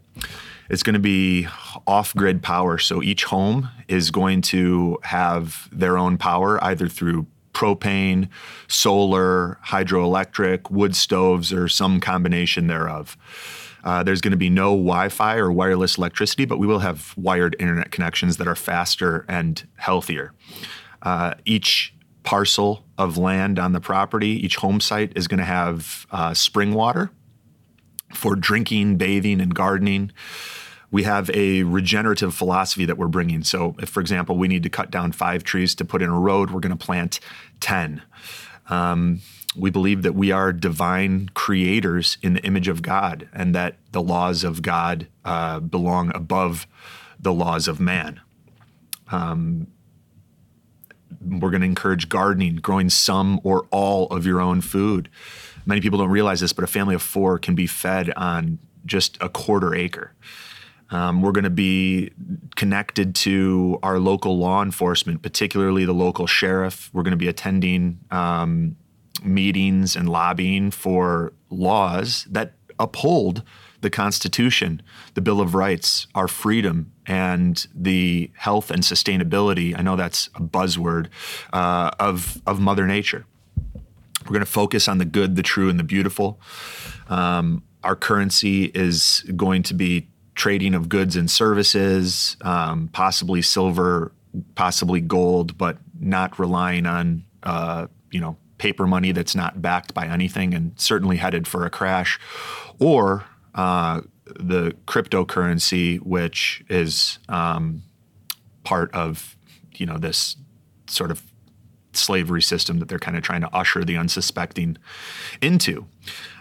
It's 0.69 0.83
going 0.83 0.95
to 0.95 0.99
be 0.99 1.47
off 1.85 2.13
grid 2.15 2.41
power. 2.41 2.77
So 2.77 3.01
each 3.01 3.25
home 3.25 3.69
is 3.87 4.11
going 4.11 4.41
to 4.43 4.97
have 5.03 5.69
their 5.71 5.97
own 5.97 6.17
power 6.17 6.61
either 6.63 6.87
through 6.87 7.27
propane, 7.53 8.29
solar, 8.67 9.57
hydroelectric, 9.65 10.69
wood 10.69 10.95
stoves, 10.95 11.53
or 11.53 11.67
some 11.67 11.99
combination 11.99 12.67
thereof. 12.67 13.17
Uh, 13.83 14.03
there's 14.03 14.21
going 14.21 14.31
to 14.31 14.37
be 14.37 14.49
no 14.49 14.71
Wi 14.71 15.09
Fi 15.09 15.37
or 15.37 15.51
wireless 15.51 15.97
electricity, 15.97 16.45
but 16.45 16.59
we 16.59 16.67
will 16.67 16.79
have 16.79 17.13
wired 17.17 17.55
internet 17.59 17.91
connections 17.91 18.37
that 18.37 18.47
are 18.47 18.55
faster 18.55 19.25
and 19.27 19.67
healthier. 19.77 20.33
Uh, 21.01 21.33
each 21.45 21.93
parcel 22.27 22.83
of 22.97 23.17
land 23.17 23.57
on 23.57 23.71
the 23.71 23.79
property, 23.79 24.31
each 24.45 24.57
home 24.57 24.81
site 24.81 25.13
is 25.15 25.29
going 25.29 25.37
to 25.37 25.45
have 25.45 26.05
uh, 26.11 26.33
spring 26.33 26.73
water 26.73 27.09
for 28.13 28.35
drinking, 28.35 28.97
bathing, 28.97 29.39
and 29.39 29.55
gardening. 29.55 30.11
We 30.91 31.03
have 31.03 31.29
a 31.33 31.63
regenerative 31.63 32.35
philosophy 32.35 32.83
that 32.83 32.97
we're 32.97 33.07
bringing. 33.07 33.45
So, 33.45 33.77
if, 33.79 33.87
for 33.87 34.01
example, 34.01 34.37
we 34.37 34.49
need 34.49 34.63
to 34.63 34.69
cut 34.69 34.91
down 34.91 35.13
five 35.13 35.45
trees 35.45 35.73
to 35.75 35.85
put 35.85 36.01
in 36.01 36.09
a 36.09 36.19
road, 36.19 36.51
we're 36.51 36.59
going 36.59 36.77
to 36.77 36.85
plant 36.85 37.21
10. 37.61 38.01
Um, 38.69 39.21
we 39.55 39.69
believe 39.69 40.01
that 40.01 40.13
we 40.13 40.29
are 40.29 40.51
divine 40.51 41.29
creators 41.33 42.17
in 42.21 42.33
the 42.33 42.41
image 42.41 42.67
of 42.67 42.81
God 42.81 43.29
and 43.31 43.55
that 43.55 43.77
the 43.93 44.01
laws 44.01 44.43
of 44.43 44.61
God 44.61 45.07
uh, 45.23 45.61
belong 45.61 46.11
above 46.13 46.67
the 47.17 47.31
laws 47.31 47.69
of 47.69 47.79
man. 47.79 48.19
Um, 49.09 49.67
we're 51.21 51.49
going 51.49 51.61
to 51.61 51.67
encourage 51.67 52.09
gardening, 52.09 52.57
growing 52.57 52.89
some 52.89 53.39
or 53.43 53.67
all 53.71 54.07
of 54.07 54.25
your 54.25 54.39
own 54.39 54.61
food. 54.61 55.09
Many 55.65 55.81
people 55.81 55.99
don't 55.99 56.09
realize 56.09 56.39
this, 56.39 56.53
but 56.53 56.63
a 56.63 56.67
family 56.67 56.95
of 56.95 57.01
four 57.01 57.39
can 57.39 57.55
be 57.55 57.67
fed 57.67 58.11
on 58.15 58.59
just 58.85 59.17
a 59.21 59.29
quarter 59.29 59.75
acre. 59.75 60.13
Um, 60.89 61.21
we're 61.21 61.33
going 61.33 61.43
to 61.43 61.49
be 61.49 62.11
connected 62.55 63.13
to 63.15 63.77
our 63.83 63.99
local 63.99 64.37
law 64.37 64.63
enforcement, 64.63 65.21
particularly 65.21 65.83
the 65.83 65.93
local 65.93 66.27
sheriff. 66.27 66.89
We're 66.93 67.03
going 67.03 67.11
to 67.11 67.17
be 67.17 67.27
attending 67.27 67.99
um, 68.09 68.77
meetings 69.21 69.95
and 69.95 70.07
lobbying 70.07 70.71
for 70.71 71.33
laws 71.49 72.25
that 72.29 72.53
uphold 72.79 73.43
the 73.81 73.89
Constitution, 73.89 74.81
the 75.13 75.21
Bill 75.21 75.39
of 75.39 75.53
Rights, 75.53 76.07
our 76.15 76.27
freedom, 76.27 76.91
and 77.05 77.67
the 77.75 78.31
health 78.35 78.71
and 78.71 78.81
sustainability. 78.81 79.77
I 79.77 79.81
know 79.81 79.95
that's 79.95 80.27
a 80.35 80.41
buzzword 80.41 81.07
uh, 81.53 81.91
of 81.99 82.41
of 82.45 82.59
Mother 82.59 82.87
Nature. 82.87 83.25
We're 84.25 84.33
going 84.33 84.39
to 84.41 84.45
focus 84.45 84.87
on 84.87 84.97
the 84.97 85.05
good, 85.05 85.35
the 85.35 85.43
true, 85.43 85.69
and 85.69 85.79
the 85.79 85.83
beautiful. 85.83 86.39
Um, 87.07 87.63
our 87.83 87.95
currency 87.95 88.65
is 88.65 89.23
going 89.35 89.63
to 89.63 89.73
be 89.73 90.09
trading 90.35 90.75
of 90.75 90.89
goods 90.89 91.15
and 91.15 91.31
services, 91.31 92.35
um, 92.41 92.89
possibly 92.89 93.41
silver, 93.41 94.11
possibly 94.55 94.99
gold, 94.99 95.57
but 95.57 95.77
not 95.99 96.37
relying 96.39 96.85
on 96.85 97.23
uh, 97.43 97.87
you 98.11 98.19
know 98.19 98.37
paper 98.57 98.87
money 98.87 99.11
that's 99.11 99.35
not 99.35 99.61
backed 99.61 99.93
by 99.93 100.07
anything 100.07 100.53
and 100.53 100.73
certainly 100.79 101.17
headed 101.17 101.47
for 101.47 101.65
a 101.65 101.69
crash, 101.69 102.19
or 102.79 103.25
uh, 103.57 104.01
the 104.39 104.73
cryptocurrency, 104.85 105.99
which 105.99 106.63
is 106.69 107.19
um, 107.27 107.83
part 108.63 108.93
of 108.93 109.35
you 109.73 109.85
know 109.85 109.97
this 109.97 110.37
sort 110.87 111.11
of 111.11 111.21
slavery 111.93 112.41
system 112.41 112.79
that 112.79 112.87
they're 112.87 112.99
kind 112.99 113.17
of 113.17 113.23
trying 113.23 113.41
to 113.41 113.53
usher 113.53 113.83
the 113.83 113.97
unsuspecting 113.97 114.77
into. 115.41 115.87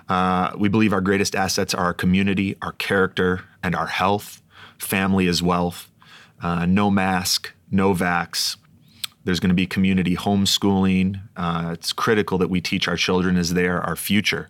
Uh, 0.09 0.53
we 0.57 0.69
believe 0.69 0.93
our 0.93 1.01
greatest 1.01 1.35
assets 1.35 1.75
are 1.75 1.85
our 1.85 1.95
community, 1.95 2.55
our 2.63 2.73
character, 2.73 3.45
and 3.63 3.75
our 3.75 3.87
health. 3.87 4.43
Family 4.79 5.27
is 5.27 5.43
wealth. 5.43 5.91
Uh, 6.41 6.67
no 6.67 6.91
mask, 6.91 7.53
no 7.71 7.95
vax. 7.95 8.57
There's 9.25 9.41
going 9.41 9.49
to 9.49 9.55
be 9.55 9.67
community 9.67 10.15
homeschooling. 10.15 11.21
Uh, 11.37 11.71
it's 11.73 11.93
critical 11.93 12.39
that 12.39 12.51
we 12.51 12.61
teach 12.61 12.87
our 12.87 12.97
children 12.97 13.37
as 13.37 13.55
they 13.55 13.67
are 13.67 13.81
our 13.81 13.97
future. 13.97 14.49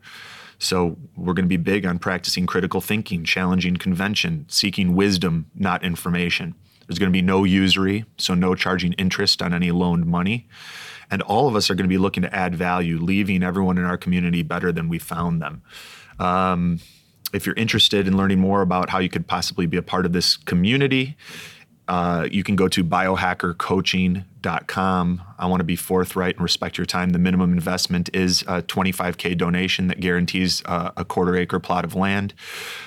So 0.58 0.96
we're 1.16 1.34
going 1.34 1.44
to 1.44 1.48
be 1.48 1.56
big 1.56 1.84
on 1.84 1.98
practicing 1.98 2.46
critical 2.46 2.80
thinking, 2.80 3.24
challenging 3.24 3.76
convention, 3.76 4.46
seeking 4.48 4.94
wisdom, 4.94 5.50
not 5.54 5.84
information. 5.84 6.54
There's 6.86 6.98
going 6.98 7.10
to 7.10 7.16
be 7.16 7.22
no 7.22 7.44
usury, 7.44 8.04
so 8.16 8.34
no 8.34 8.54
charging 8.54 8.92
interest 8.94 9.42
on 9.42 9.52
any 9.52 9.70
loaned 9.70 10.06
money. 10.06 10.48
And 11.10 11.22
all 11.22 11.48
of 11.48 11.56
us 11.56 11.70
are 11.70 11.74
going 11.74 11.84
to 11.84 11.88
be 11.88 11.98
looking 11.98 12.22
to 12.22 12.34
add 12.34 12.54
value, 12.54 12.98
leaving 12.98 13.42
everyone 13.42 13.78
in 13.78 13.84
our 13.84 13.98
community 13.98 14.42
better 14.42 14.72
than 14.72 14.88
we 14.88 14.98
found 14.98 15.42
them. 15.42 15.62
Um, 16.18 16.80
if 17.32 17.44
you're 17.44 17.56
interested 17.56 18.06
in 18.06 18.16
learning 18.16 18.40
more 18.40 18.62
about 18.62 18.90
how 18.90 18.98
you 18.98 19.08
could 19.08 19.26
possibly 19.26 19.66
be 19.66 19.76
a 19.76 19.82
part 19.82 20.06
of 20.06 20.12
this 20.12 20.36
community, 20.36 21.16
uh, 21.88 22.28
you 22.30 22.42
can 22.42 22.56
go 22.56 22.68
to 22.68 22.82
biohackercoaching.com. 22.82 25.22
I 25.38 25.46
want 25.46 25.60
to 25.60 25.64
be 25.64 25.76
forthright 25.76 26.34
and 26.34 26.42
respect 26.42 26.78
your 26.78 26.86
time. 26.86 27.10
The 27.10 27.20
minimum 27.20 27.52
investment 27.52 28.10
is 28.12 28.42
a 28.42 28.60
25K 28.62 29.38
donation 29.38 29.86
that 29.88 30.00
guarantees 30.00 30.62
uh, 30.64 30.90
a 30.96 31.04
quarter 31.04 31.36
acre 31.36 31.60
plot 31.60 31.84
of 31.84 31.94
land. 31.94 32.34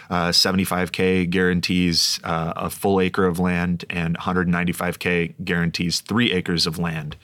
Uh, 0.10 0.30
75K 0.30 1.30
guarantees 1.30 2.20
uh, 2.24 2.54
a 2.56 2.70
full 2.70 3.00
acre 3.00 3.26
of 3.26 3.40
land, 3.40 3.86
and 3.90 4.18
195K 4.18 5.36
guarantees 5.46 6.02
three 6.02 6.34
acres 6.34 6.68
of 6.68 6.78
land. 6.78 7.16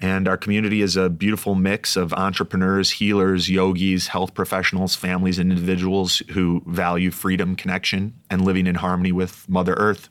And 0.00 0.28
our 0.28 0.36
community 0.36 0.80
is 0.80 0.96
a 0.96 1.10
beautiful 1.10 1.56
mix 1.56 1.96
of 1.96 2.12
entrepreneurs, 2.12 2.92
healers, 2.92 3.50
yogis, 3.50 4.06
health 4.06 4.32
professionals, 4.32 4.94
families, 4.94 5.40
and 5.40 5.50
individuals 5.50 6.22
who 6.30 6.62
value 6.66 7.10
freedom, 7.10 7.56
connection, 7.56 8.14
and 8.30 8.44
living 8.44 8.68
in 8.68 8.76
harmony 8.76 9.10
with 9.10 9.48
Mother 9.48 9.74
Earth 9.74 10.08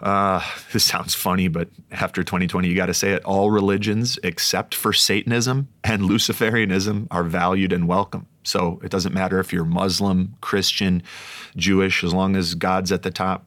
uh, 0.00 0.42
this 0.72 0.84
sounds 0.84 1.14
funny, 1.14 1.48
but 1.48 1.68
after 1.90 2.22
2020, 2.22 2.68
you 2.68 2.74
got 2.74 2.86
to 2.86 2.94
say 2.94 3.12
it. 3.12 3.24
All 3.24 3.50
religions 3.50 4.18
except 4.22 4.74
for 4.74 4.92
Satanism 4.92 5.68
and 5.82 6.02
Luciferianism 6.02 7.06
are 7.10 7.24
valued 7.24 7.72
and 7.72 7.88
welcome. 7.88 8.26
So 8.42 8.80
it 8.84 8.90
doesn't 8.90 9.14
matter 9.14 9.40
if 9.40 9.52
you're 9.52 9.64
Muslim, 9.64 10.36
Christian, 10.40 11.02
Jewish, 11.56 12.04
as 12.04 12.12
long 12.12 12.36
as 12.36 12.54
God's 12.54 12.92
at 12.92 13.02
the 13.02 13.10
top. 13.10 13.46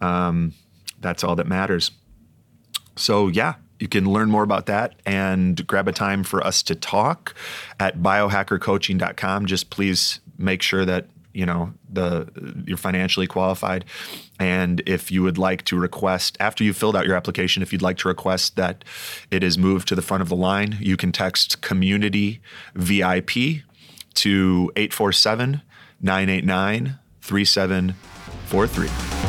Um, 0.00 0.52
that's 1.00 1.24
all 1.24 1.34
that 1.36 1.46
matters. 1.46 1.90
So, 2.96 3.28
yeah, 3.28 3.54
you 3.78 3.88
can 3.88 4.10
learn 4.10 4.30
more 4.30 4.42
about 4.42 4.66
that 4.66 4.94
and 5.04 5.66
grab 5.66 5.88
a 5.88 5.92
time 5.92 6.24
for 6.24 6.44
us 6.46 6.62
to 6.64 6.74
talk 6.74 7.34
at 7.80 7.98
biohackercoaching.com. 7.98 9.46
Just 9.46 9.70
please 9.70 10.20
make 10.38 10.62
sure 10.62 10.84
that 10.84 11.08
you 11.36 11.44
know 11.44 11.74
the 11.92 12.26
you're 12.66 12.78
financially 12.78 13.26
qualified. 13.26 13.84
And 14.38 14.82
if 14.86 15.10
you 15.10 15.22
would 15.22 15.38
like 15.38 15.64
to 15.66 15.78
request 15.78 16.36
after 16.40 16.64
you've 16.64 16.76
filled 16.76 16.96
out 16.96 17.06
your 17.06 17.16
application 17.16 17.62
if 17.62 17.72
you'd 17.72 17.82
like 17.82 17.98
to 17.98 18.08
request 18.08 18.56
that 18.56 18.84
it 19.30 19.44
is 19.44 19.58
moved 19.58 19.86
to 19.88 19.94
the 19.94 20.02
front 20.02 20.22
of 20.22 20.28
the 20.28 20.36
line 20.36 20.76
you 20.80 20.96
can 20.96 21.12
text 21.12 21.60
community 21.60 22.40
vip 22.74 23.30
to 24.14 24.72
847 24.76 25.60
989 26.00 26.98
3743 27.20 29.25